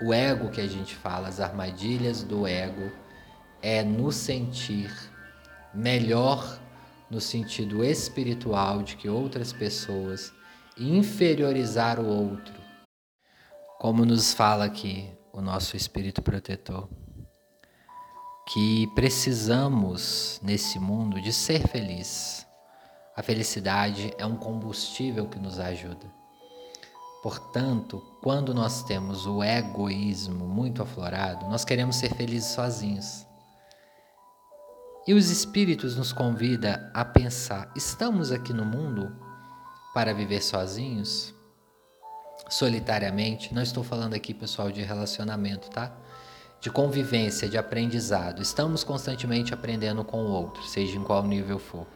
O 0.00 0.14
ego 0.14 0.48
que 0.48 0.60
a 0.60 0.66
gente 0.68 0.94
fala, 0.94 1.26
as 1.26 1.40
armadilhas 1.40 2.22
do 2.22 2.46
ego, 2.46 2.92
é 3.60 3.82
no 3.82 4.12
sentir 4.12 4.96
melhor 5.74 6.60
no 7.10 7.20
sentido 7.20 7.84
espiritual 7.84 8.84
de 8.84 8.94
que 8.94 9.08
outras 9.08 9.52
pessoas 9.52 10.32
inferiorizar 10.78 11.98
o 11.98 12.06
outro. 12.06 12.54
Como 13.80 14.04
nos 14.04 14.32
fala 14.32 14.66
aqui 14.66 15.10
o 15.32 15.40
nosso 15.40 15.76
espírito 15.76 16.22
protetor 16.22 16.88
que 18.52 18.88
precisamos 18.88 20.40
nesse 20.42 20.76
mundo 20.80 21.20
de 21.20 21.32
ser 21.32 21.68
feliz. 21.68 22.44
A 23.16 23.22
felicidade 23.22 24.12
é 24.18 24.26
um 24.26 24.34
combustível 24.34 25.28
que 25.28 25.38
nos 25.38 25.60
ajuda. 25.60 26.12
Portanto, 27.22 28.02
quando 28.20 28.52
nós 28.52 28.82
temos 28.82 29.24
o 29.24 29.40
egoísmo 29.44 30.48
muito 30.48 30.82
aflorado, 30.82 31.46
nós 31.48 31.64
queremos 31.64 31.96
ser 31.96 32.12
felizes 32.14 32.50
sozinhos. 32.50 33.24
E 35.06 35.14
os 35.14 35.30
espíritos 35.30 35.96
nos 35.96 36.12
convida 36.12 36.90
a 36.92 37.04
pensar: 37.04 37.70
estamos 37.76 38.32
aqui 38.32 38.52
no 38.52 38.64
mundo 38.64 39.14
para 39.94 40.12
viver 40.12 40.42
sozinhos? 40.42 41.32
Solitariamente? 42.48 43.54
Não 43.54 43.62
estou 43.62 43.84
falando 43.84 44.14
aqui, 44.14 44.34
pessoal, 44.34 44.72
de 44.72 44.82
relacionamento, 44.82 45.70
tá? 45.70 45.94
De 46.60 46.70
convivência, 46.70 47.48
de 47.48 47.56
aprendizado. 47.56 48.42
Estamos 48.42 48.84
constantemente 48.84 49.54
aprendendo 49.54 50.04
com 50.04 50.22
o 50.22 50.30
outro, 50.30 50.62
seja 50.62 50.96
em 50.96 51.02
qual 51.02 51.24
nível 51.24 51.58
for. 51.58 51.86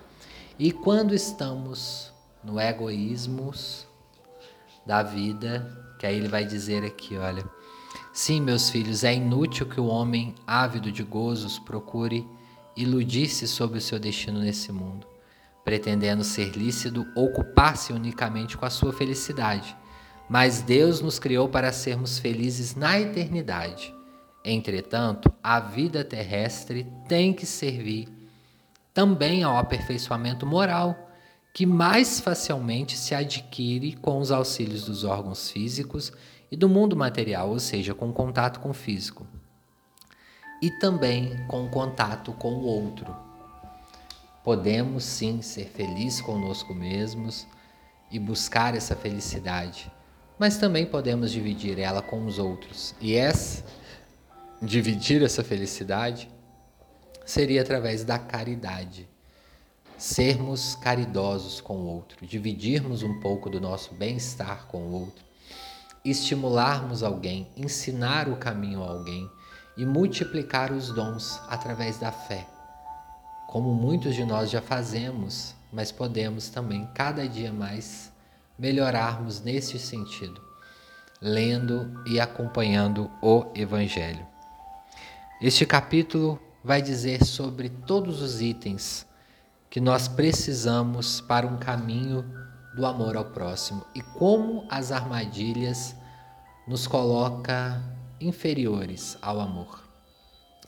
E 0.59 0.73
quando 0.73 1.15
estamos 1.15 2.13
no 2.43 2.59
egoísmo 2.59 3.53
da 4.87 5.03
vida, 5.03 5.71
que 5.99 6.07
aí 6.07 6.17
ele 6.17 6.29
vai 6.29 6.47
dizer 6.47 6.83
aqui, 6.83 7.17
olha, 7.17 7.45
sim, 8.13 8.41
meus 8.41 8.71
filhos, 8.71 9.05
é 9.05 9.15
inútil 9.15 9.67
que 9.67 9.81
o 9.81 9.87
homem 9.87 10.35
ávido 10.47 10.91
de 10.91 11.03
gozos 11.03 11.59
procure 11.59 12.27
iludir-se 12.75 13.47
sobre 13.47 13.79
o 13.79 13.83
seu 13.83 13.99
destino 13.99 14.41
nesse 14.41 14.73
mundo, 14.73 15.07
pretendendo 15.63 16.25
ser 16.25 16.57
lícito, 16.57 17.07
ocupar-se 17.15 17.93
unicamente 17.93 18.57
com 18.57 18.65
a 18.65 18.71
sua 18.71 18.93
felicidade. 18.93 19.77
Mas 20.29 20.63
Deus 20.63 21.03
nos 21.03 21.19
criou 21.19 21.49
para 21.49 21.71
sermos 21.71 22.19
felizes 22.19 22.75
na 22.75 22.99
eternidade 22.99 23.94
Entretanto, 24.45 25.33
a 25.43 25.59
vida 25.59 26.05
terrestre 26.05 26.87
tem 27.09 27.33
que 27.33 27.47
servir 27.47 28.09
também 28.93 29.43
ao 29.43 29.57
aperfeiçoamento 29.57 30.47
moral, 30.47 31.11
que 31.55 31.65
mais 31.65 32.21
facilmente 32.21 32.97
se 32.97 33.15
adquire 33.15 33.95
com 33.97 34.19
os 34.19 34.31
auxílios 34.31 34.85
dos 34.85 35.03
órgãos 35.03 35.51
físicos 35.51 36.13
e 36.51 36.57
do 36.57 36.69
mundo 36.69 36.95
material, 36.95 37.49
ou 37.49 37.59
seja, 37.59 37.95
com 37.95 38.13
contato 38.13 38.61
com 38.61 38.71
o 38.71 38.75
físico. 38.75 39.27
E 40.61 40.71
também 40.71 41.45
com 41.49 41.69
contato 41.69 42.33
com 42.33 42.53
o 42.53 42.65
outro. 42.65 43.17
Podemos 44.45 45.05
sim 45.05 45.41
ser 45.41 45.67
felizes 45.67 46.21
conosco 46.21 46.75
mesmos 46.75 47.47
e 48.11 48.19
buscar 48.19 48.77
essa 48.77 48.95
felicidade, 48.95 49.91
mas 50.39 50.59
também 50.59 50.85
podemos 50.85 51.33
dividir 51.33 51.79
ela 51.79 52.03
com 52.03 52.27
os 52.27 52.39
outros. 52.39 52.95
E 53.01 53.15
essa 53.15 53.65
dividir 54.65 55.23
essa 55.23 55.45
felicidade 55.45 56.29
seria 57.25 57.63
através 57.63 58.05
da 58.05 58.19
caridade. 58.19 59.09
Sermos 59.97 60.75
caridosos 60.75 61.61
com 61.61 61.77
o 61.77 61.87
outro, 61.87 62.27
dividirmos 62.27 63.03
um 63.03 63.21
pouco 63.21 63.49
do 63.49 63.61
nosso 63.61 63.95
bem-estar 63.95 64.67
com 64.67 64.79
o 64.79 64.93
outro, 64.93 65.25
estimularmos 66.05 67.03
alguém, 67.03 67.49
ensinar 67.57 68.29
o 68.29 68.37
caminho 68.37 68.83
a 68.83 68.91
alguém 68.91 69.31
e 69.77 69.87
multiplicar 69.87 70.73
os 70.73 70.91
dons 70.91 71.41
através 71.49 71.99
da 71.99 72.13
fé. 72.13 72.47
Como 73.47 73.73
muitos 73.73 74.15
de 74.15 74.25
nós 74.25 74.51
já 74.51 74.61
fazemos, 74.61 75.55
mas 75.73 75.93
podemos 75.93 76.49
também 76.49 76.89
cada 76.95 77.29
dia 77.29 77.53
mais 77.53 78.13
melhorarmos 78.59 79.41
nesse 79.41 79.79
sentido, 79.79 80.41
lendo 81.21 82.03
e 82.07 82.21
acompanhando 82.21 83.11
o 83.23 83.47
Evangelho. 83.55 84.34
Este 85.41 85.67
capítulo 85.67 86.41
vai 86.63 86.81
dizer 86.81 87.25
sobre 87.25 87.69
todos 87.69 88.23
os 88.23 88.41
itens 88.41 89.05
que 89.69 89.81
nós 89.81 90.07
precisamos 90.07 91.21
para 91.21 91.45
um 91.45 91.59
caminho 91.59 92.25
do 92.77 92.87
amor 92.87 93.17
ao 93.17 93.25
próximo 93.25 93.85
e 93.97 94.01
como 94.01 94.65
as 94.71 94.93
armadilhas 94.93 95.97
nos 96.69 96.87
coloca 96.87 97.83
inferiores 98.21 99.19
ao 99.21 99.41
amor. 99.41 99.83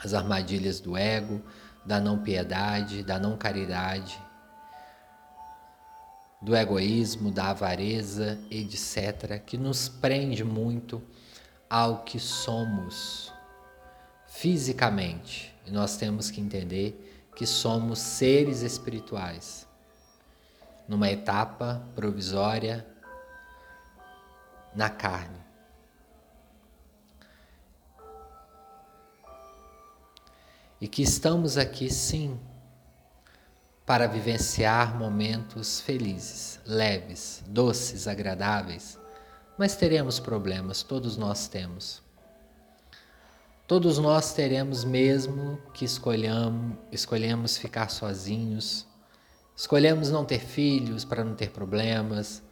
As 0.01 0.13
armadilhas 0.13 0.81
do 0.81 0.97
ego, 0.97 1.41
da 1.87 2.01
não 2.01 2.19
piedade, 2.19 3.05
da 3.05 3.21
não 3.21 3.37
caridade, 3.37 4.21
do 6.43 6.57
egoísmo, 6.57 7.31
da 7.31 7.51
avareza, 7.51 8.37
etc., 8.51 9.41
que 9.47 9.57
nos 9.57 9.89
prende 9.89 10.43
muito 10.43 11.01
ao 11.71 12.03
que 12.03 12.19
somos 12.19 13.33
fisicamente. 14.37 15.55
E 15.67 15.71
nós 15.71 15.97
temos 15.97 16.31
que 16.31 16.41
entender 16.41 17.31
que 17.35 17.47
somos 17.47 17.99
seres 17.99 18.61
espirituais. 18.61 19.67
Numa 20.87 21.11
etapa 21.11 21.83
provisória 21.95 22.87
na 24.75 24.91
carne. 24.91 25.39
E 30.81 30.87
que 30.87 31.03
estamos 31.03 31.57
aqui 31.57 31.91
sim 31.91 32.39
para 33.87 34.07
vivenciar 34.07 34.97
momentos 34.97 35.81
felizes, 35.81 36.61
leves, 36.67 37.43
doces, 37.47 38.07
agradáveis, 38.07 38.99
mas 39.57 39.77
teremos 39.77 40.21
problemas, 40.21 40.83
todos 40.83 41.17
nós 41.17 41.49
temos. 41.49 42.06
Todos 43.67 43.99
nós 43.99 44.33
teremos 44.33 44.85
mesmo 44.85 45.59
que 45.75 45.85
escolhamos, 45.85 46.77
escolhemos 46.93 47.59
ficar 47.59 47.91
sozinhos, 47.91 48.87
escolhemos 49.57 50.09
não 50.09 50.25
ter 50.25 50.39
filhos 50.39 51.05
para 51.05 51.25
não 51.25 51.35
ter 51.35 51.51
problemas, 51.51 52.45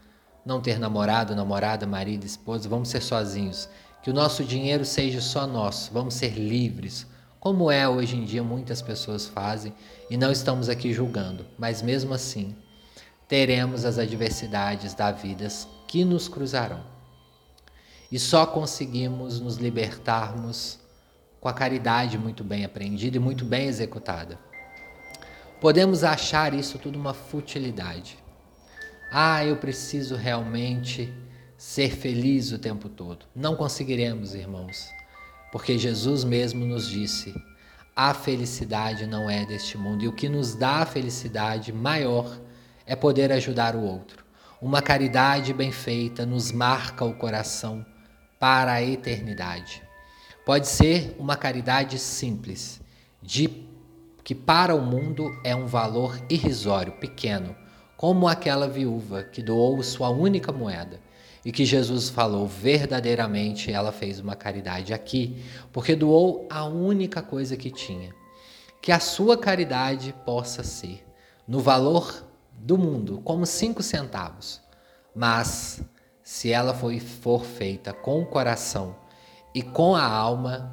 não 0.45 0.61
ter 0.61 0.77
namorado, 0.77 1.37
namorada, 1.37 1.87
marido, 1.87 2.27
esposa, 2.27 2.69
vamos 2.69 2.89
ser 2.89 3.01
sozinhos. 3.01 3.69
Que 4.03 4.11
o 4.11 4.13
nosso 4.13 4.43
dinheiro 4.43 4.85
seja 4.85 5.21
só 5.21 5.47
nosso, 5.47 5.93
vamos 5.93 6.15
ser 6.15 6.37
livres, 6.37 7.07
como 7.39 7.71
é 7.71 7.89
hoje 7.89 8.17
em 8.17 8.25
dia 8.25 8.43
muitas 8.43 8.83
pessoas 8.83 9.25
fazem 9.29 9.73
e 10.11 10.17
não 10.17 10.33
estamos 10.33 10.69
aqui 10.69 10.93
julgando, 10.93 11.47
mas 11.57 11.81
mesmo 11.81 12.13
assim 12.13 12.57
teremos 13.29 13.85
as 13.85 13.99
adversidades 13.99 14.95
da 14.95 15.13
vida 15.13 15.47
que 15.87 16.05
nos 16.05 16.27
cruzarão. 16.27 16.85
E 18.11 18.19
só 18.19 18.45
conseguimos 18.45 19.39
nos 19.39 19.59
libertarmos 19.59 20.83
com 21.45 21.49
a 21.51 21.53
caridade 21.53 22.17
muito 22.17 22.43
bem 22.43 22.65
aprendida 22.65 23.19
e 23.19 23.21
muito 23.21 23.45
bem 23.45 23.67
executada. 23.67 24.39
Podemos 25.61 26.03
achar 26.03 26.55
isso 26.55 26.79
tudo 26.79 26.99
uma 26.99 27.13
futilidade. 27.13 28.17
Ah, 29.13 29.45
eu 29.45 29.59
preciso 29.59 30.17
realmente 30.17 31.13
ser 31.55 31.91
feliz 31.91 32.51
o 32.51 32.59
tempo 32.59 32.89
todo. 32.89 33.27
Não 33.37 33.57
conseguiremos, 33.57 34.35
irmãos, 34.35 34.89
porque 35.53 35.77
Jesus 35.77 36.25
mesmo 36.25 36.65
nos 36.65 36.89
disse: 36.89 37.35
a 37.95 38.15
felicidade 38.15 39.07
não 39.07 39.29
é 39.29 39.45
deste 39.45 39.77
mundo 39.77 40.03
e 40.03 40.09
o 40.09 40.15
que 40.15 40.31
nos 40.31 40.55
dá 40.55 40.77
a 40.77 40.87
felicidade 40.87 41.75
maior 41.75 42.41
é 42.87 42.97
poder 42.97 43.31
ajudar 43.31 43.77
o 43.77 43.83
outro. 43.83 44.25
Uma 44.63 44.81
caridade 44.81 45.53
bem 45.53 45.71
feita 45.71 46.25
nos 46.25 46.51
marca 46.51 47.05
o 47.05 47.13
coração 47.13 47.85
para 48.41 48.73
a 48.73 48.83
eternidade. 48.83 49.83
Pode 50.45 50.69
ser 50.69 51.17
uma 51.19 51.37
caridade 51.37 51.99
simples, 51.99 52.79
de 53.23 53.67
que 54.23 54.35
para 54.35 54.75
o 54.75 54.83
mundo 54.83 55.35
é 55.43 55.57
um 55.57 55.67
valor 55.67 56.21
irrisório, 56.29 56.93
pequeno, 56.93 57.57
como 57.97 58.29
aquela 58.29 58.69
viúva 58.69 59.23
que 59.23 59.43
doou 59.43 59.83
sua 59.83 60.11
única 60.11 60.53
moeda 60.53 61.01
e 61.47 61.51
que 61.51 61.65
Jesus 61.65 62.11
falou 62.11 62.47
verdadeiramente 62.47 63.73
ela 63.73 63.91
fez 63.91 64.21
uma 64.21 64.37
caridade 64.37 64.93
aqui, 64.93 65.43
porque 65.73 65.97
doou 65.97 66.47
a 66.51 66.65
única 66.65 67.23
coisa 67.23 67.57
que 67.57 67.71
tinha. 67.71 68.15
Que 68.83 68.93
a 68.93 69.01
sua 69.01 69.39
caridade 69.39 70.15
possa 70.27 70.63
ser 70.63 71.07
no 71.49 71.61
valor 71.61 72.23
do 72.53 72.77
mundo, 72.77 73.23
como 73.25 73.47
cinco 73.47 73.83
centavos, 73.83 74.61
mas 75.15 75.81
se 76.23 76.53
ela 76.53 76.75
for, 76.75 76.99
for 77.01 77.45
feita 77.47 77.95
com 77.95 78.21
o 78.21 78.27
coração 78.27 79.04
e 79.55 79.63
com 79.63 79.95
a 79.95 80.05
alma, 80.05 80.73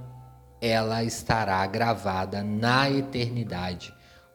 ela 0.60 1.04
estará 1.04 1.65
gravada 1.67 2.44
na 2.44 2.89
eternidade 2.89 3.94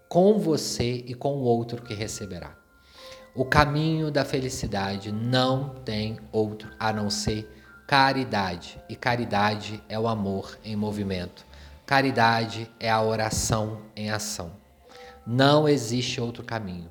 com 0.09 0.39
você 0.39 1.05
e 1.07 1.15
com 1.15 1.35
o 1.35 1.43
outro 1.43 1.83
que 1.83 1.95
receberá. 1.95 2.55
O 3.35 3.45
caminho 3.45 4.11
da 4.11 4.25
felicidade 4.25 5.13
não 5.13 5.71
tem 5.85 6.19
outro 6.33 6.71
a 6.79 6.93
não 6.93 7.11
ser 7.11 7.53
caridade, 7.87 8.81
e 8.89 8.97
caridade 8.97 9.83
é 9.89 9.99
o 9.99 10.09
amor 10.09 10.59
em 10.65 10.75
movimento. 10.75 11.45
Caridade 11.85 12.71
é 12.81 12.91
a 12.91 13.03
oração 13.03 13.83
em 13.95 14.11
ação. 14.11 14.53
Não 15.27 15.69
existe 15.69 16.21
outro 16.21 16.43
caminho. 16.43 16.91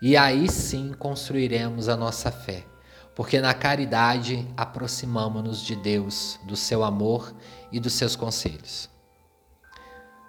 E 0.00 0.16
aí 0.16 0.48
sim 0.48 0.92
construiremos 0.92 1.88
a 1.88 1.96
nossa 1.96 2.30
fé, 2.30 2.64
porque 3.16 3.40
na 3.40 3.54
caridade 3.54 4.46
aproximamos-nos 4.58 5.62
de 5.62 5.74
Deus, 5.74 6.38
do 6.44 6.54
seu 6.54 6.84
amor 6.84 7.34
e 7.72 7.80
dos 7.80 7.94
seus 7.94 8.14
conselhos. 8.14 8.90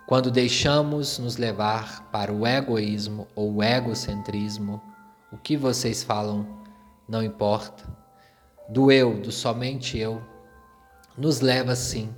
Quando 0.08 0.32
deixamos 0.32 1.19
nos 1.19 1.36
levar 1.36 2.10
para 2.13 2.32
o 2.32 2.47
egoísmo 2.47 3.28
ou 3.36 3.56
o 3.56 3.62
egocentrismo, 3.62 4.82
o 5.34 5.38
que 5.38 5.58
vocês 5.58 6.02
falam 6.02 6.47
não 7.10 7.21
importa. 7.21 7.84
Do 8.69 8.89
eu, 8.89 9.19
do 9.19 9.34
somente 9.34 9.97
eu, 9.97 10.23
nos 11.17 11.41
leva 11.41 11.76
sim 11.76 12.15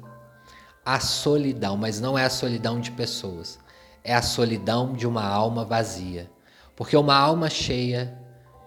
à 0.86 1.00
solidão, 1.00 1.78
mas 1.78 2.00
não 2.00 2.16
é 2.16 2.26
a 2.26 2.30
solidão 2.30 2.80
de 2.80 2.92
pessoas, 2.92 3.58
é 4.04 4.14
a 4.14 4.22
solidão 4.22 4.94
de 4.94 5.08
uma 5.08 5.26
alma 5.26 5.66
vazia. 5.66 6.30
Porque 6.76 6.96
uma 6.96 7.16
alma 7.16 7.50
cheia 7.50 8.19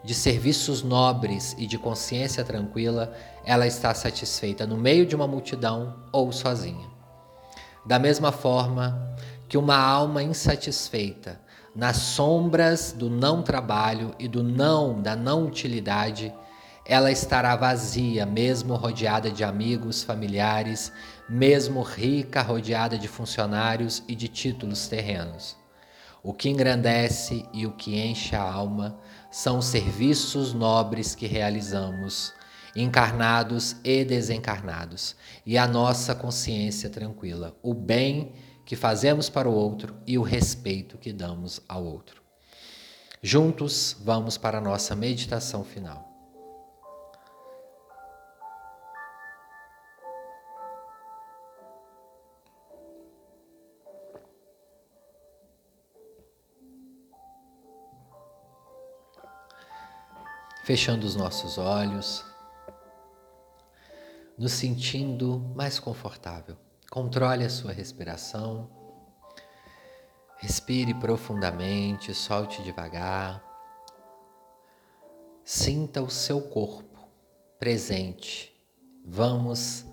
de 0.05 0.15
serviços 0.15 0.83
nobres 0.83 1.55
e 1.59 1.67
de 1.67 1.79
consciência 1.79 2.45
tranquila, 2.45 3.13
ela 3.45 3.67
está 3.67 3.95
satisfeita 3.95 4.67
no 4.67 4.77
meio 4.77 5.07
de 5.07 5.15
uma 5.15 5.29
multidão 5.29 5.97
ou 6.13 6.33
sozinha. 6.33 6.91
Da 7.85 7.99
mesma 7.99 8.33
forma 8.33 9.17
que 9.49 9.59
uma 9.59 9.77
alma 9.77 10.23
insatisfeita 10.23 11.41
nas 11.75 11.97
sombras 11.97 12.93
do 12.93 13.09
não 13.09 13.43
trabalho 13.43 14.15
e 14.19 14.29
do 14.29 14.43
não, 14.43 15.01
da 15.01 15.17
não 15.17 15.47
utilidade, 15.47 16.33
ela 16.85 17.11
estará 17.11 17.55
vazia, 17.57 18.27
mesmo 18.27 18.75
rodeada 18.75 19.31
de 19.31 19.45
amigos, 19.45 20.03
familiares, 20.03 20.93
mesmo 21.29 21.81
rica, 21.81 22.43
rodeada 22.43 22.99
de 22.99 23.09
funcionários 23.09 24.03
e 24.09 24.15
de 24.15 24.29
títulos 24.29 24.89
terrenos. 24.89 25.57
O 26.23 26.33
que 26.33 26.49
engrandece 26.49 27.47
e 27.53 27.67
o 27.67 27.73
que 27.73 27.99
enche 27.99 28.37
a 28.37 28.43
alma 28.43 28.99
são 29.33 29.59
os 29.59 29.65
serviços 29.65 30.53
nobres 30.53 31.15
que 31.15 31.27
realizamos, 31.27 32.35
encarnados 32.77 33.77
e 33.83 34.05
desencarnados, 34.05 35.17
e 35.47 35.57
a 35.57 35.67
nossa 35.67 36.15
consciência 36.15 36.91
tranquila, 36.91 37.57
o 37.63 37.73
bem 37.73 38.33
que 38.67 38.77
fazemos 38.77 39.31
para 39.31 39.49
o 39.49 39.55
outro 39.55 39.97
e 40.07 40.19
o 40.19 40.23
respeito 40.23 40.99
que 40.99 41.15
damos 41.15 41.63
ao 41.67 41.83
outro. 41.83 42.23
Juntos, 43.23 43.97
vamos 44.05 44.37
para 44.37 44.59
a 44.59 44.61
nossa 44.61 44.95
meditação 44.95 45.65
final. 45.65 46.12
Fechando 60.65 61.05
os 61.05 61.17
nossos 61.17 61.59
olhos, 61.59 62.25
nos 64.39 64.53
sentindo 64.53 65.41
mais 65.57 65.81
confortável. 65.81 66.57
Controle 66.89 67.45
a 67.45 67.51
sua 67.51 67.73
respiração. 67.73 68.71
Respire 70.37 70.95
profundamente, 70.95 72.15
solte 72.15 72.63
devagar. 72.63 73.43
Sinta 75.45 76.01
o 76.01 76.09
seu 76.09 76.41
corpo 76.41 77.09
presente. 77.59 78.53
Vamos 79.05 79.85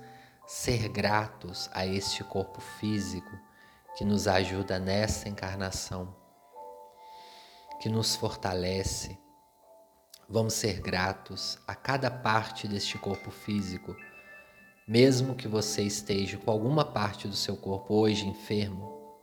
ser 0.45 0.87
gratos 0.89 1.67
a 1.73 1.83
este 1.83 2.23
corpo 2.23 2.61
físico 2.61 3.31
que 3.97 4.05
nos 4.05 4.27
ajuda 4.27 4.77
nessa 4.77 5.27
encarnação, 5.27 6.15
que 7.81 7.89
nos 7.89 8.15
fortalece. 8.15 9.17
Vamos 10.29 10.53
ser 10.53 10.79
gratos 10.79 11.57
a 11.67 11.73
cada 11.73 12.11
parte 12.11 12.67
deste 12.67 12.97
corpo 12.97 13.31
físico 13.31 13.95
mesmo 14.89 15.35
que 15.35 15.47
você 15.47 15.83
esteja 15.83 16.35
com 16.39 16.49
alguma 16.49 16.83
parte 16.83 17.27
do 17.27 17.35
seu 17.35 17.55
corpo 17.55 17.93
hoje 17.93 18.25
enfermo, 18.25 19.15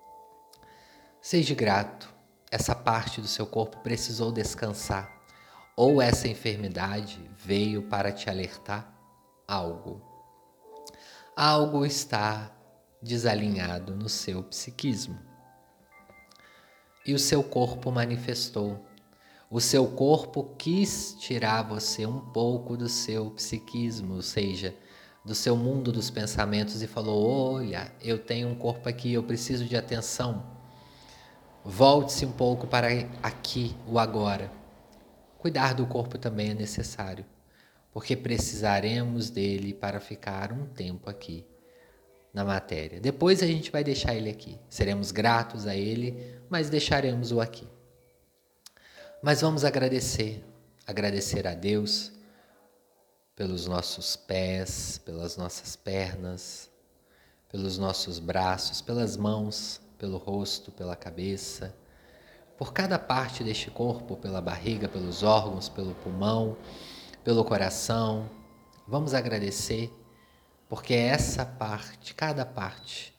seja 1.21 1.57
grato. 1.57 2.15
Essa 2.53 2.73
parte 2.73 3.21
do 3.21 3.27
seu 3.27 3.45
corpo 3.45 3.79
precisou 3.79 4.31
descansar, 4.31 5.11
ou 5.77 6.01
essa 6.01 6.29
enfermidade 6.29 7.29
veio 7.37 7.83
para 7.83 8.13
te 8.13 8.31
alertar 8.31 8.97
algo. 9.49 10.01
Algo 11.35 11.85
está 11.85 12.53
desalinhado 13.03 13.97
no 13.97 14.09
seu 14.09 14.45
psiquismo. 14.45 15.19
E 17.05 17.13
o 17.13 17.19
seu 17.19 17.43
corpo 17.43 17.91
manifestou. 17.91 18.87
O 19.49 19.61
seu 19.61 19.87
corpo 19.87 20.55
quis 20.59 21.15
tirar 21.21 21.63
você 21.63 22.05
um 22.05 22.19
pouco 22.19 22.77
do 22.77 22.89
seu 22.89 23.31
psiquismo, 23.31 24.15
ou 24.15 24.23
seja, 24.23 24.75
do 25.25 25.37
seu 25.37 25.57
mundo 25.57 25.93
dos 25.93 26.11
pensamentos 26.11 26.83
e 26.83 26.87
falou: 26.89 27.55
Olha, 27.55 27.93
eu 28.03 28.19
tenho 28.19 28.49
um 28.49 28.57
corpo 28.57 28.89
aqui, 28.89 29.13
eu 29.13 29.23
preciso 29.23 29.65
de 29.65 29.77
atenção. 29.77 30.45
Volte-se 31.65 32.27
um 32.27 32.33
pouco 32.33 32.67
para 32.67 32.89
aqui, 33.23 33.77
o 33.87 34.01
agora. 34.01 34.51
Cuidar 35.39 35.75
do 35.75 35.87
corpo 35.87 36.19
também 36.19 36.51
é 36.51 36.55
necessário, 36.55 37.25
porque 37.93 38.17
precisaremos 38.17 39.31
dele 39.31 39.73
para 39.73 40.01
ficar 40.01 40.53
um 40.53 40.67
tempo 40.67 41.09
aqui 41.09 41.47
na 42.35 42.45
matéria. 42.45 43.01
Depois 43.01 43.45
a 43.45 43.47
gente 43.47 43.71
vai 43.71 43.85
deixar 43.85 44.15
ele 44.17 44.29
aqui. 44.29 44.59
Seremos 44.69 45.13
gratos 45.13 45.69
a 45.69 45.77
ele, 45.77 46.37
mas 46.51 46.69
deixaremos-o 46.69 47.41
aqui. 47.41 47.76
Mas 49.27 49.41
vamos 49.41 49.65
agradecer, 49.65 50.41
agradecer 50.87 51.49
a 51.49 51.55
Deus 51.55 52.13
pelos 53.35 53.67
nossos 53.67 54.15
pés, 54.15 55.01
pelas 55.05 55.37
nossas 55.37 55.75
pernas, 55.75 56.71
pelos 57.49 57.77
nossos 57.77 58.21
braços, 58.21 58.81
pelas 58.81 59.17
mãos, 59.17 59.81
pelo 59.99 60.17
rosto, 60.17 60.71
pela 60.71 60.95
cabeça, 60.95 61.75
por 62.57 62.73
cada 62.73 63.01
parte 63.01 63.43
deste 63.43 63.69
corpo, 63.69 64.17
pela 64.17 64.41
barriga, 64.41 64.89
pelos 64.89 65.25
órgãos, 65.25 65.69
pelo 65.69 65.97
pulmão, 65.97 66.57
pelo 67.25 67.45
coração. 67.45 68.31
Vamos 68.87 69.13
agradecer, 69.13 69.91
porque 70.69 70.95
essa 70.95 71.45
parte, 71.45 72.15
cada 72.15 72.47
parte, 72.47 73.13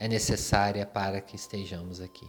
é 0.00 0.08
necessária 0.08 0.84
para 0.84 1.20
que 1.20 1.36
estejamos 1.36 2.00
aqui. 2.00 2.28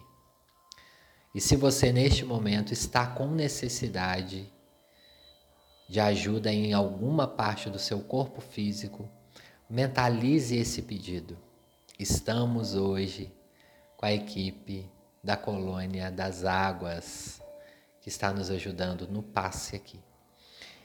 E 1.34 1.40
se 1.40 1.56
você 1.56 1.92
neste 1.92 2.26
momento 2.26 2.74
está 2.74 3.06
com 3.06 3.28
necessidade 3.28 4.52
de 5.88 6.00
ajuda 6.00 6.52
em 6.52 6.74
alguma 6.74 7.28
parte 7.28 7.70
do 7.70 7.78
seu 7.78 8.00
corpo 8.00 8.42
físico, 8.42 9.08
mentalize 9.70 10.56
esse 10.56 10.82
pedido. 10.82 11.38
Estamos 12.00 12.74
hoje 12.74 13.32
com 13.96 14.08
a 14.08 14.14
equipe 14.14 14.90
da 15.24 15.38
colônia 15.38 16.12
das 16.12 16.46
águas 16.46 17.40
que 18.02 18.10
está 18.10 18.34
nos 18.34 18.50
ajudando 18.50 19.08
no 19.08 19.22
passe 19.22 19.76
aqui. 19.76 20.00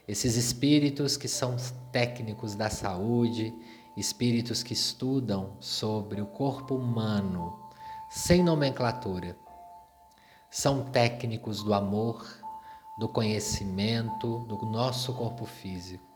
Esses 0.07 0.37
espíritos 0.37 1.16
que 1.16 1.28
são 1.28 1.57
técnicos 1.90 2.54
da 2.54 2.68
saúde, 2.68 3.54
espíritos 3.96 4.62
que 4.62 4.74
estudam 4.74 5.57
sobre 5.59 6.20
o 6.20 6.26
corpo 6.26 6.74
humano 6.74 7.59
sem 8.11 8.42
nomenclatura, 8.42 9.37
são 10.55 10.85
técnicos 10.85 11.64
do 11.64 11.75
amor, 11.75 12.25
do 12.97 13.09
conhecimento 13.09 14.38
do 14.47 14.64
nosso 14.64 15.12
corpo 15.12 15.45
físico. 15.45 16.07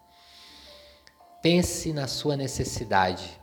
Pense 1.43 1.93
na 1.93 2.07
sua 2.07 2.37
necessidade. 2.37 3.37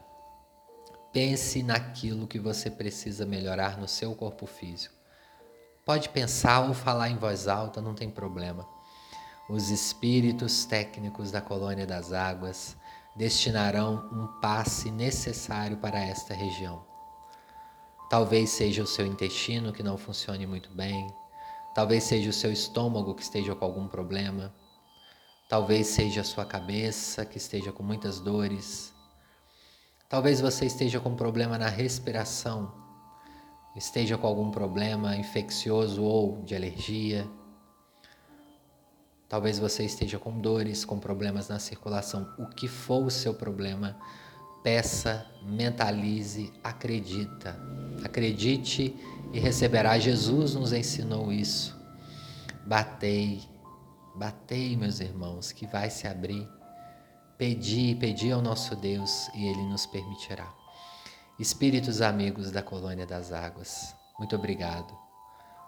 Pense 1.12 1.62
naquilo 1.62 2.26
que 2.26 2.40
você 2.40 2.72
precisa 2.72 3.26
melhorar 3.26 3.78
no 3.78 3.90
seu 3.90 4.16
corpo 4.16 4.46
físico. 4.46 4.96
Pode 5.86 6.08
pensar 6.08 6.62
ou 6.62 6.74
falar 6.74 7.10
em 7.10 7.18
voz 7.18 7.50
alta, 7.50 7.82
não 7.82 7.94
tem 7.94 8.10
problema. 8.10 8.66
Os 9.50 9.70
espíritos 9.70 10.64
técnicos 10.64 11.30
da 11.30 11.42
colônia 11.42 11.86
das 11.86 12.14
águas 12.14 12.78
destinarão 13.18 14.10
um 14.14 14.40
passe 14.40 14.90
necessário 14.92 15.76
para 15.76 16.00
esta 16.00 16.34
região. 16.34 16.95
Talvez 18.10 18.50
seja 18.50 18.84
o 18.84 18.88
seu 18.88 19.06
intestino 19.06 19.74
que 19.74 19.82
não 19.82 19.98
funcione 19.98 20.46
muito 20.46 20.70
bem, 20.70 21.08
talvez 21.74 22.04
seja 22.04 22.30
o 22.30 22.34
seu 22.34 22.52
estômago 22.52 23.16
que 23.16 23.24
esteja 23.24 23.56
com 23.56 23.66
algum 23.66 23.88
problema, 23.88 24.54
talvez 25.50 25.88
seja 25.88 26.22
a 26.22 26.24
sua 26.24 26.46
cabeça 26.46 27.26
que 27.26 27.38
esteja 27.38 27.72
com 27.72 27.82
muitas 27.82 28.20
dores, 28.20 28.94
talvez 30.08 30.40
você 30.40 30.66
esteja 30.66 31.00
com 31.00 31.16
problema 31.16 31.58
na 31.58 31.68
respiração, 31.68 32.72
esteja 33.76 34.18
com 34.18 34.26
algum 34.26 34.50
problema 34.52 35.16
infeccioso 35.18 36.02
ou 36.04 36.42
de 36.44 36.56
alergia. 36.56 37.28
Talvez 39.28 39.60
você 39.60 39.84
esteja 39.84 40.18
com 40.18 40.40
dores, 40.40 40.86
com 40.86 41.00
problemas 41.00 41.50
na 41.50 41.60
circulação. 41.60 42.34
O 42.38 42.46
que 42.46 42.68
for 42.68 43.04
o 43.04 43.12
seu 43.12 43.34
problema, 43.34 44.00
peça, 44.66 45.24
mentalize, 45.44 46.52
acredita. 46.64 47.56
Acredite 48.04 48.96
e 49.32 49.40
receberá. 49.40 50.00
Jesus 50.00 50.56
nos 50.56 50.74
ensinou 50.74 51.32
isso. 51.32 51.80
Batei, 52.66 53.44
batei, 54.16 54.76
meus 54.76 55.00
irmãos, 55.00 55.52
que 55.52 55.68
vai 55.68 55.92
se 55.92 56.08
abrir. 56.08 56.50
Pedi, 57.38 57.96
pedi 58.00 58.32
ao 58.32 58.42
nosso 58.42 58.76
Deus 58.76 59.30
e 59.36 59.46
Ele 59.46 59.62
nos 59.68 59.86
permitirá. 59.86 60.52
Espíritos 61.38 62.02
amigos 62.02 62.50
da 62.50 62.64
colônia 62.64 63.06
das 63.06 63.32
águas, 63.32 63.94
muito 64.18 64.36
obrigado 64.36 64.98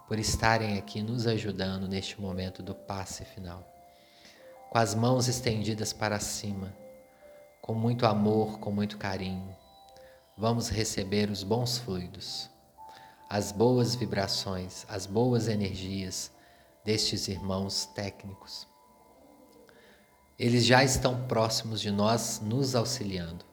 por 0.08 0.18
estarem 0.18 0.76
aqui 0.76 1.04
nos 1.04 1.28
ajudando 1.28 1.88
neste 1.88 2.20
momento 2.20 2.64
do 2.64 2.74
passe 2.74 3.26
final. 3.26 3.64
Com 4.72 4.80
as 4.80 4.96
mãos 4.96 5.28
estendidas 5.28 5.94
para 5.94 6.20
cima, 6.20 6.74
com 7.62 7.74
muito 7.74 8.06
amor, 8.06 8.60
com 8.60 8.72
muito 8.72 8.98
carinho, 8.98 9.56
vamos 10.38 10.70
receber 10.70 11.30
os 11.30 11.44
bons 11.44 11.78
fluidos, 11.78 12.50
as 13.30 13.52
boas 13.52 13.96
vibrações, 13.96 14.86
as 14.88 15.06
boas 15.06 15.48
energias 15.48 16.32
destes 16.86 17.28
irmãos 17.28 17.86
técnicos. 17.88 18.68
Eles 20.40 20.66
já 20.66 20.84
estão 20.84 21.28
próximos 21.28 21.82
de 21.82 21.92
nós, 21.92 22.40
nos 22.40 22.76
auxiliando. 22.76 23.44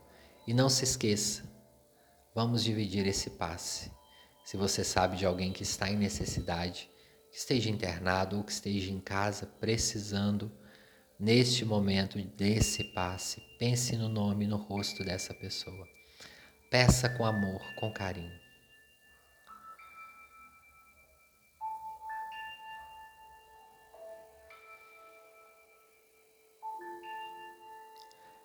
E 0.47 0.53
não 0.53 0.69
se 0.69 0.85
esqueça, 0.85 1.43
vamos 2.35 2.63
dividir 2.63 3.07
esse 3.07 3.31
passe 3.31 3.91
se 4.45 4.59
você 4.59 4.85
sabe 4.85 5.17
de 5.17 5.25
alguém 5.25 5.53
que 5.53 5.63
está 5.63 5.91
em 5.91 5.97
necessidade, 5.97 6.91
que 7.33 7.39
esteja 7.39 7.71
internado 7.71 8.37
ou 8.37 8.45
que 8.45 8.53
esteja 8.53 8.93
em 8.93 9.01
casa 9.01 9.47
precisando, 9.59 10.53
neste 11.19 11.65
momento 11.65 12.19
desse 12.37 12.85
passe, 12.85 13.41
pense 13.59 13.97
no 13.97 14.09
nome, 14.09 14.47
no 14.47 14.57
rosto 14.57 15.05
dessa 15.05 15.33
pessoa. 15.35 15.89
Peça 16.71 17.09
com 17.09 17.25
amor, 17.25 17.63
com 17.77 17.93
carinho. 17.93 18.43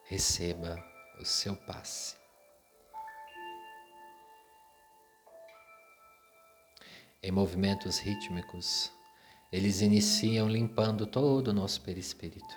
Receba 0.05 0.83
o 1.19 1.25
seu 1.25 1.55
passe. 1.55 2.19
em 7.21 7.31
movimentos 7.31 7.99
rítmicos, 7.99 8.91
eles 9.51 9.81
iniciam 9.81 10.47
limpando 10.47 11.07
todo 11.07 11.47
o 11.47 11.53
nosso 11.53 11.81
perispírito. 11.81 12.55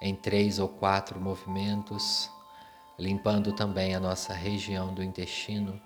Em 0.00 0.14
três 0.14 0.58
ou 0.58 0.68
quatro 0.68 1.20
movimentos, 1.20 2.30
limpando 2.98 3.52
também 3.52 3.94
a 3.94 4.00
nossa 4.00 4.32
região 4.32 4.94
do 4.94 5.02
intestino, 5.02 5.80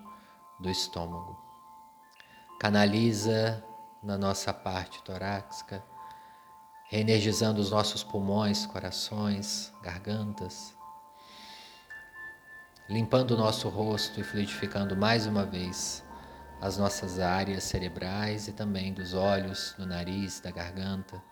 do 0.61 0.71
estômago. 0.71 1.39
Canaliza 2.61 3.65
na 4.03 4.19
nossa 4.19 4.53
parte 4.53 5.03
torácica, 5.03 5.85
reenergizando 6.89 7.61
os 7.61 7.71
nossos 7.71 8.03
pulmões, 8.05 8.67
corações, 8.67 9.73
gargantas, 9.83 10.77
limpando 12.89 13.33
o 13.33 13.37
nosso 13.37 13.69
rosto 13.69 14.21
e 14.21 14.25
fluidificando 14.25 14.97
mais 14.97 15.27
uma 15.27 15.45
vez 15.45 16.06
as 16.61 16.77
nossas 16.77 17.19
áreas 17.19 17.65
cerebrais 17.65 18.49
e 18.49 18.53
também 18.53 18.93
dos 18.93 19.15
olhos, 19.15 19.75
do 19.79 19.87
nariz, 19.87 20.41
da 20.41 20.51
garganta. 20.51 21.23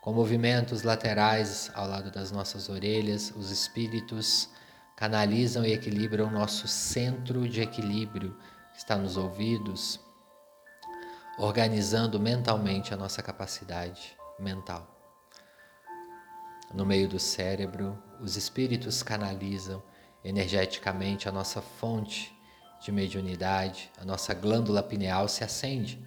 Com 0.00 0.12
movimentos 0.12 0.82
laterais 0.82 1.70
ao 1.74 1.86
lado 1.86 2.10
das 2.10 2.30
nossas 2.30 2.68
orelhas, 2.68 3.32
os 3.36 3.50
espíritos 3.50 4.50
canalizam 4.96 5.64
e 5.64 5.72
equilibram 5.72 6.26
o 6.26 6.30
nosso 6.30 6.68
centro 6.68 7.48
de 7.48 7.60
equilíbrio 7.60 8.36
que 8.72 8.78
está 8.78 8.96
nos 8.96 9.16
ouvidos, 9.16 10.00
organizando 11.38 12.20
mentalmente 12.20 12.92
a 12.92 12.96
nossa 12.96 13.22
capacidade 13.22 14.16
mental. 14.38 14.90
No 16.72 16.84
meio 16.84 17.08
do 17.08 17.18
cérebro, 17.18 17.96
os 18.20 18.36
espíritos 18.36 19.02
canalizam 19.02 19.82
energeticamente 20.24 21.28
a 21.28 21.32
nossa 21.32 21.60
fonte 21.60 22.33
de 22.80 22.92
mediunidade, 22.92 23.90
a 24.00 24.04
nossa 24.04 24.34
glândula 24.34 24.82
pineal 24.82 25.28
se 25.28 25.42
acende. 25.42 25.98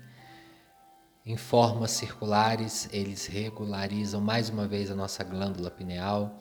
Em 1.26 1.36
formas 1.36 1.92
circulares, 1.92 2.88
eles 2.92 3.26
regularizam 3.26 4.22
mais 4.22 4.50
uma 4.50 4.68
vez 4.68 4.90
a 4.90 4.96
nossa 4.96 5.24
glândula 5.24 5.70
pineal, 5.70 6.40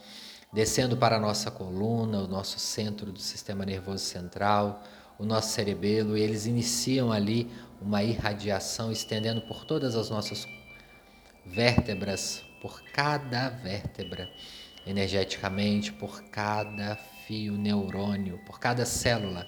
descendo 0.53 0.97
para 0.97 1.17
a 1.17 1.21
nossa 1.21 1.51
coluna, 1.51 2.21
o 2.21 2.29
nosso 2.29 2.59
centro 2.59 3.11
do 3.11 3.19
sistema 3.19 3.65
nervoso 3.65 4.05
central, 4.05 4.83
o 5.19 5.25
nosso 5.25 5.49
cerebelo, 5.53 6.17
e 6.17 6.21
eles 6.21 6.47
iniciam 6.47 7.11
ali 7.11 7.51
uma 7.81 8.03
irradiação 8.03 8.93
estendendo 8.93 9.41
por 9.43 9.65
todas 9.65 9.97
as 9.97 10.11
nossas 10.11 10.47
vértebras, 11.45 12.45
por 12.61 12.83
cada 12.93 13.49
vértebra, 13.49 14.31
energeticamente, 14.87 15.93
por 15.93 16.23
cada 16.25 16.97
fio 17.27 17.55
neurônio, 17.55 18.39
por 18.47 18.61
cada 18.61 18.85
célula 18.85 19.47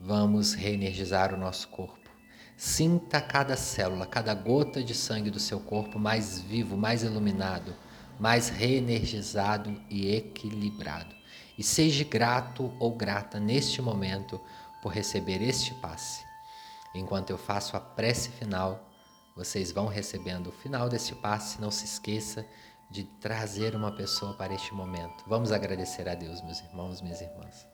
Vamos 0.00 0.52
reenergizar 0.52 1.32
o 1.32 1.38
nosso 1.38 1.68
corpo. 1.68 2.10
Sinta 2.56 3.20
cada 3.20 3.56
célula, 3.56 4.06
cada 4.06 4.34
gota 4.34 4.82
de 4.82 4.94
sangue 4.94 5.30
do 5.30 5.40
seu 5.40 5.58
corpo 5.58 5.98
mais 5.98 6.40
vivo, 6.40 6.76
mais 6.76 7.02
iluminado, 7.02 7.74
mais 8.18 8.48
reenergizado 8.48 9.80
e 9.90 10.14
equilibrado. 10.14 11.14
E 11.58 11.62
seja 11.62 12.04
grato 12.04 12.72
ou 12.78 12.94
grata 12.94 13.40
neste 13.40 13.82
momento 13.82 14.40
por 14.82 14.92
receber 14.92 15.42
este 15.42 15.74
passe. 15.74 16.24
Enquanto 16.94 17.30
eu 17.30 17.38
faço 17.38 17.76
a 17.76 17.80
prece 17.80 18.30
final, 18.30 18.88
vocês 19.36 19.72
vão 19.72 19.86
recebendo 19.86 20.48
o 20.48 20.52
final 20.52 20.88
deste 20.88 21.14
passe. 21.14 21.60
Não 21.60 21.70
se 21.70 21.84
esqueça 21.84 22.46
de 22.90 23.02
trazer 23.02 23.74
uma 23.74 23.90
pessoa 23.90 24.34
para 24.34 24.54
este 24.54 24.72
momento. 24.72 25.24
Vamos 25.26 25.50
agradecer 25.50 26.08
a 26.08 26.14
Deus, 26.14 26.40
meus 26.42 26.60
irmãos, 26.60 27.00
minhas 27.00 27.20
irmãs. 27.20 27.73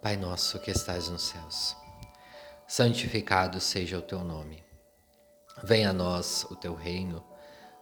Pai 0.00 0.16
nosso 0.16 0.60
que 0.60 0.70
estais 0.70 1.08
nos 1.08 1.22
céus, 1.22 1.76
santificado 2.68 3.60
seja 3.60 3.98
o 3.98 4.02
teu 4.02 4.22
nome. 4.22 4.62
Venha 5.64 5.90
a 5.90 5.92
nós 5.92 6.46
o 6.48 6.54
teu 6.54 6.72
reino, 6.72 7.24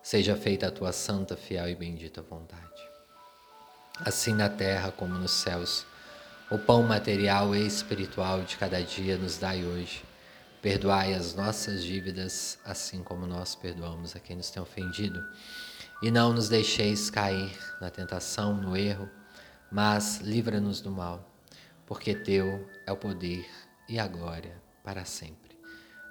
seja 0.02 0.34
feita 0.34 0.68
a 0.68 0.70
tua 0.70 0.92
santa, 0.92 1.36
fiel 1.36 1.68
e 1.68 1.74
bendita 1.74 2.22
vontade. 2.22 2.82
Assim 4.00 4.32
na 4.32 4.48
terra 4.48 4.90
como 4.90 5.12
nos 5.12 5.30
céus, 5.30 5.84
o 6.50 6.58
pão 6.58 6.82
material 6.84 7.54
e 7.54 7.66
espiritual 7.66 8.40
de 8.40 8.56
cada 8.56 8.82
dia 8.82 9.18
nos 9.18 9.36
dai 9.36 9.62
hoje. 9.62 10.02
Perdoai 10.62 11.12
as 11.12 11.34
nossas 11.34 11.84
dívidas, 11.84 12.58
assim 12.64 13.02
como 13.02 13.26
nós 13.26 13.54
perdoamos 13.54 14.16
a 14.16 14.20
quem 14.20 14.36
nos 14.36 14.48
tem 14.48 14.62
ofendido. 14.62 15.22
E 16.02 16.10
não 16.10 16.32
nos 16.32 16.48
deixeis 16.48 17.10
cair 17.10 17.54
na 17.78 17.90
tentação, 17.90 18.54
no 18.54 18.74
erro, 18.74 19.06
mas 19.70 20.20
livra-nos 20.22 20.80
do 20.80 20.90
mal 20.90 21.35
porque 21.86 22.14
teu 22.14 22.68
é 22.84 22.92
o 22.92 22.96
poder 22.96 23.46
e 23.88 23.98
a 23.98 24.06
glória 24.06 24.60
para 24.82 25.04
sempre. 25.04 25.56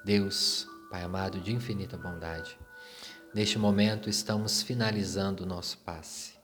Deus, 0.06 0.68
Pai 0.90 1.04
amado 1.04 1.40
de 1.42 1.54
infinita 1.54 1.98
bondade, 1.98 2.58
neste 3.34 3.58
momento 3.58 4.10
estamos 4.10 4.62
finalizando 4.62 5.44
o 5.44 5.48
nosso 5.48 5.78
passe. 5.80 6.36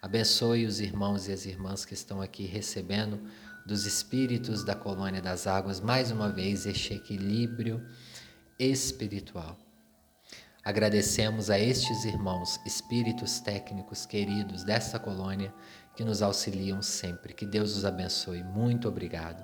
Abençoe 0.00 0.66
os 0.66 0.80
irmãos 0.80 1.28
e 1.28 1.32
as 1.32 1.46
irmãs 1.46 1.84
que 1.84 1.94
estão 1.94 2.20
aqui 2.20 2.44
recebendo 2.44 3.20
dos 3.64 3.86
espíritos 3.86 4.64
da 4.64 4.74
colônia 4.74 5.22
das 5.22 5.46
águas 5.46 5.80
mais 5.80 6.10
uma 6.10 6.28
vez 6.28 6.66
este 6.66 6.94
equilíbrio 6.94 7.86
espiritual. 8.58 9.56
Agradecemos 10.64 11.50
a 11.50 11.58
estes 11.58 12.04
irmãos, 12.04 12.60
espíritos 12.64 13.40
técnicos 13.40 14.06
queridos 14.06 14.62
desta 14.64 14.98
colônia 14.98 15.52
que 15.94 16.04
nos 16.04 16.22
auxiliam 16.22 16.82
sempre. 16.82 17.34
Que 17.34 17.46
Deus 17.46 17.76
os 17.76 17.84
abençoe. 17.84 18.42
Muito 18.42 18.88
obrigado. 18.88 19.42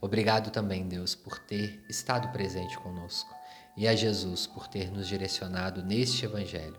Obrigado 0.00 0.50
também, 0.50 0.88
Deus, 0.88 1.14
por 1.14 1.38
ter 1.38 1.84
estado 1.88 2.32
presente 2.32 2.78
conosco 2.78 3.40
e 3.76 3.86
a 3.86 3.94
Jesus 3.94 4.46
por 4.46 4.66
ter 4.66 4.90
nos 4.90 5.06
direcionado 5.06 5.82
neste 5.82 6.24
Evangelho. 6.24 6.78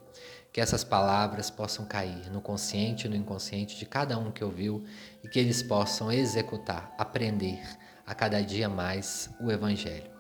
Que 0.52 0.60
essas 0.60 0.84
palavras 0.84 1.50
possam 1.50 1.86
cair 1.86 2.30
no 2.30 2.42
consciente 2.42 3.08
e 3.08 3.10
no 3.10 3.16
inconsciente 3.16 3.78
de 3.78 3.86
cada 3.86 4.18
um 4.18 4.32
que 4.32 4.44
ouviu 4.44 4.84
e 5.24 5.30
que 5.30 5.40
eles 5.40 5.64
possam 5.64 6.12
executar, 6.12 6.94
aprender 6.98 7.62
a 8.06 8.14
cada 8.14 8.42
dia 8.42 8.68
mais 8.68 9.30
o 9.40 9.52
Evangelho. 9.52 10.12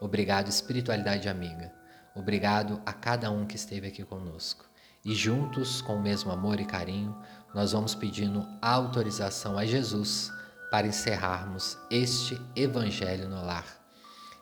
Obrigado, 0.00 0.48
espiritualidade 0.48 1.28
amiga. 1.28 1.72
Obrigado 2.14 2.80
a 2.86 2.92
cada 2.92 3.30
um 3.30 3.46
que 3.46 3.56
esteve 3.56 3.88
aqui 3.88 4.04
conosco. 4.04 4.64
E 5.04 5.14
juntos, 5.14 5.82
com 5.82 5.96
o 5.96 6.02
mesmo 6.02 6.30
amor 6.30 6.60
e 6.60 6.64
carinho, 6.64 7.14
nós 7.54 7.70
vamos 7.70 7.94
pedindo 7.94 8.46
autorização 8.60 9.56
a 9.56 9.64
Jesus 9.64 10.32
para 10.72 10.88
encerrarmos 10.88 11.78
este 11.88 12.40
Evangelho 12.56 13.28
no 13.28 13.46
lar. 13.46 13.64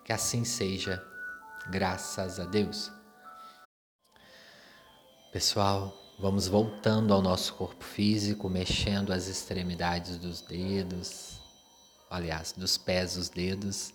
Que 0.03 0.15
assim 0.15 0.45
seja, 0.45 1.05
graças 1.71 2.41
a 2.41 2.45
Deus. 2.45 2.91
Pessoal, 5.31 5.95
vamos 6.19 6.49
voltando 6.49 7.13
ao 7.13 7.21
nosso 7.21 7.55
corpo 7.55 7.85
físico, 7.85 8.49
mexendo 8.49 9.13
as 9.13 9.29
extremidades 9.29 10.17
dos 10.17 10.41
dedos, 10.41 11.39
aliás, 12.11 12.53
dos 12.53 12.79
pés, 12.79 13.17
os 13.19 13.29
dedos 13.29 13.93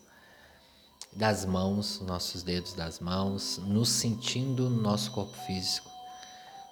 das 1.11 1.43
mãos, 1.43 1.99
nossos 2.01 2.43
dedos 2.43 2.73
das 2.73 2.99
mãos, 2.99 3.57
nos 3.57 3.89
sentindo 3.89 4.69
no 4.69 4.81
nosso 4.81 5.11
corpo 5.11 5.35
físico 5.45 5.96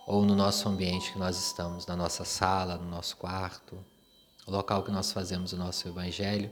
ou 0.05 0.23
no 0.23 0.35
nosso 0.35 0.69
ambiente 0.69 1.11
que 1.11 1.19
nós 1.19 1.37
estamos, 1.37 1.85
na 1.85 1.95
nossa 1.95 2.23
sala, 2.23 2.77
no 2.77 2.89
nosso 2.89 3.17
quarto, 3.17 3.77
o 4.45 4.51
local 4.51 4.83
que 4.83 4.91
nós 4.91 5.11
fazemos 5.11 5.51
o 5.53 5.57
nosso 5.57 5.87
evangelho. 5.87 6.51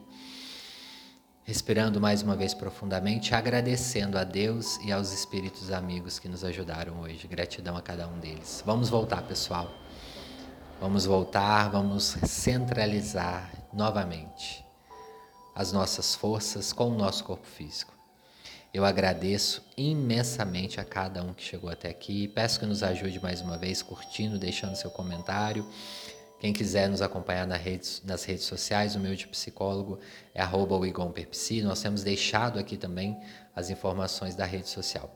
Respirando 1.44 2.00
mais 2.00 2.24
uma 2.24 2.36
vez 2.36 2.54
profundamente, 2.54 3.36
agradecendo 3.36 4.18
a 4.18 4.24
Deus 4.24 4.78
e 4.78 4.92
aos 4.92 5.12
espíritos 5.12 5.72
amigos 5.72 6.18
que 6.18 6.30
nos 6.30 6.44
ajudaram 6.44 7.02
hoje. 7.02 7.28
Gratidão 7.28 7.76
a 7.76 7.82
cada 7.82 8.08
um 8.08 8.18
deles. 8.18 8.64
Vamos 8.66 8.90
voltar, 8.90 9.22
pessoal. 9.24 9.70
Vamos 10.80 11.06
voltar, 11.06 11.70
vamos 11.70 12.16
centralizar 12.26 13.52
novamente 13.74 14.66
as 15.54 15.72
nossas 15.72 16.16
forças 16.16 16.74
com 16.74 16.90
o 16.90 16.98
nosso 16.98 17.24
corpo 17.24 17.46
físico. 17.46 17.93
Eu 18.74 18.84
agradeço 18.84 19.64
imensamente 19.78 20.82
a 20.82 20.84
cada 20.84 21.24
um 21.24 21.32
que 21.32 21.44
chegou 21.44 21.70
até 21.70 21.90
aqui. 21.90 22.28
Peço 22.28 22.60
que 22.60 22.66
nos 22.66 22.82
ajude 22.82 23.22
mais 23.22 23.40
uma 23.40 23.56
vez, 23.56 23.84
curtindo, 23.84 24.40
deixando 24.40 24.76
seu 24.76 24.90
comentário. 24.90 25.64
Quem 26.40 26.52
quiser 26.52 26.90
nos 26.90 27.00
acompanhar 27.00 27.46
nas 27.46 27.62
redes, 27.62 28.02
sociais, 28.44 28.96
o 28.96 29.00
meu 29.00 29.16
de 29.16 29.28
psicólogo 29.28 30.00
é 30.34 30.42
arroba 30.42 30.76
Nós 31.64 31.84
temos 31.84 32.04
deixado 32.04 32.58
aqui 32.58 32.76
também 32.76 33.16
as 33.56 33.70
informações 33.70 34.34
da 34.34 34.44
rede 34.44 34.68
social. 34.68 35.08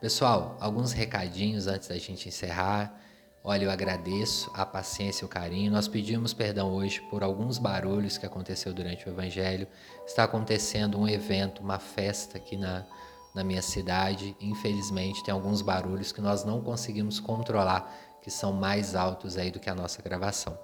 Pessoal, 0.00 0.56
alguns 0.60 0.92
recadinhos 0.92 1.66
antes 1.66 1.88
da 1.88 1.98
gente 1.98 2.28
encerrar. 2.28 2.96
Olha, 3.44 3.64
eu 3.64 3.72
agradeço 3.72 4.52
a 4.54 4.64
paciência 4.64 5.24
e 5.24 5.26
o 5.26 5.28
carinho. 5.28 5.72
Nós 5.72 5.88
pedimos 5.88 6.32
perdão 6.32 6.72
hoje 6.72 7.00
por 7.10 7.24
alguns 7.24 7.58
barulhos 7.58 8.16
que 8.16 8.24
aconteceu 8.24 8.72
durante 8.72 9.08
o 9.08 9.10
Evangelho. 9.10 9.66
Está 10.06 10.22
acontecendo 10.22 10.96
um 10.96 11.08
evento, 11.08 11.60
uma 11.60 11.80
festa 11.80 12.38
aqui 12.38 12.56
na, 12.56 12.86
na 13.34 13.42
minha 13.42 13.60
cidade. 13.60 14.36
Infelizmente, 14.40 15.24
tem 15.24 15.34
alguns 15.34 15.60
barulhos 15.60 16.12
que 16.12 16.20
nós 16.20 16.44
não 16.44 16.60
conseguimos 16.62 17.18
controlar, 17.18 17.92
que 18.22 18.30
são 18.30 18.52
mais 18.52 18.94
altos 18.94 19.36
aí 19.36 19.50
do 19.50 19.58
que 19.58 19.68
a 19.68 19.74
nossa 19.74 20.00
gravação. 20.00 20.56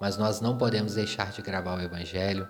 Mas 0.00 0.16
nós 0.16 0.40
não 0.40 0.56
podemos 0.56 0.94
deixar 0.94 1.32
de 1.32 1.42
gravar 1.42 1.80
o 1.80 1.82
Evangelho. 1.82 2.48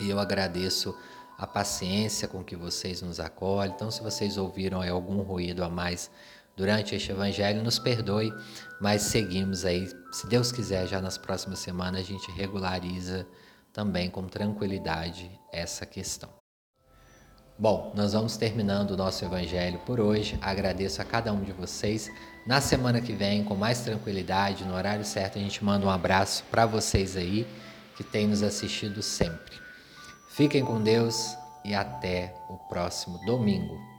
E 0.00 0.08
eu 0.08 0.18
agradeço 0.18 0.96
a 1.36 1.46
paciência 1.46 2.26
com 2.26 2.42
que 2.42 2.56
vocês 2.56 3.02
nos 3.02 3.20
acolhem. 3.20 3.74
Então, 3.74 3.90
se 3.90 4.02
vocês 4.02 4.38
ouviram 4.38 4.80
algum 4.80 5.20
ruído 5.20 5.62
a 5.62 5.68
mais, 5.68 6.10
durante 6.56 6.94
este 6.94 7.10
evangelho, 7.12 7.62
nos 7.62 7.78
perdoe, 7.78 8.32
mas 8.80 9.02
seguimos 9.02 9.64
aí. 9.64 9.88
Se 10.10 10.26
Deus 10.26 10.52
quiser, 10.52 10.86
já 10.86 11.00
nas 11.00 11.16
próximas 11.16 11.58
semanas 11.58 12.00
a 12.00 12.04
gente 12.04 12.30
regulariza 12.32 13.26
também 13.72 14.10
com 14.10 14.26
tranquilidade 14.26 15.30
essa 15.52 15.86
questão. 15.86 16.28
Bom, 17.58 17.92
nós 17.94 18.12
vamos 18.12 18.36
terminando 18.36 18.92
o 18.92 18.96
nosso 18.96 19.24
evangelho 19.24 19.78
por 19.80 20.00
hoje. 20.00 20.38
Agradeço 20.40 21.00
a 21.00 21.04
cada 21.04 21.32
um 21.32 21.42
de 21.42 21.52
vocês. 21.52 22.10
Na 22.46 22.60
semana 22.60 23.00
que 23.00 23.12
vem, 23.12 23.44
com 23.44 23.54
mais 23.54 23.80
tranquilidade, 23.80 24.64
no 24.64 24.74
horário 24.74 25.04
certo, 25.04 25.38
a 25.38 25.40
gente 25.40 25.62
manda 25.62 25.86
um 25.86 25.90
abraço 25.90 26.44
para 26.50 26.66
vocês 26.66 27.16
aí 27.16 27.46
que 27.96 28.02
têm 28.02 28.26
nos 28.26 28.42
assistido 28.42 29.02
sempre. 29.02 29.60
Fiquem 30.30 30.64
com 30.64 30.82
Deus 30.82 31.36
e 31.64 31.74
até 31.74 32.34
o 32.48 32.56
próximo 32.56 33.18
domingo. 33.24 33.91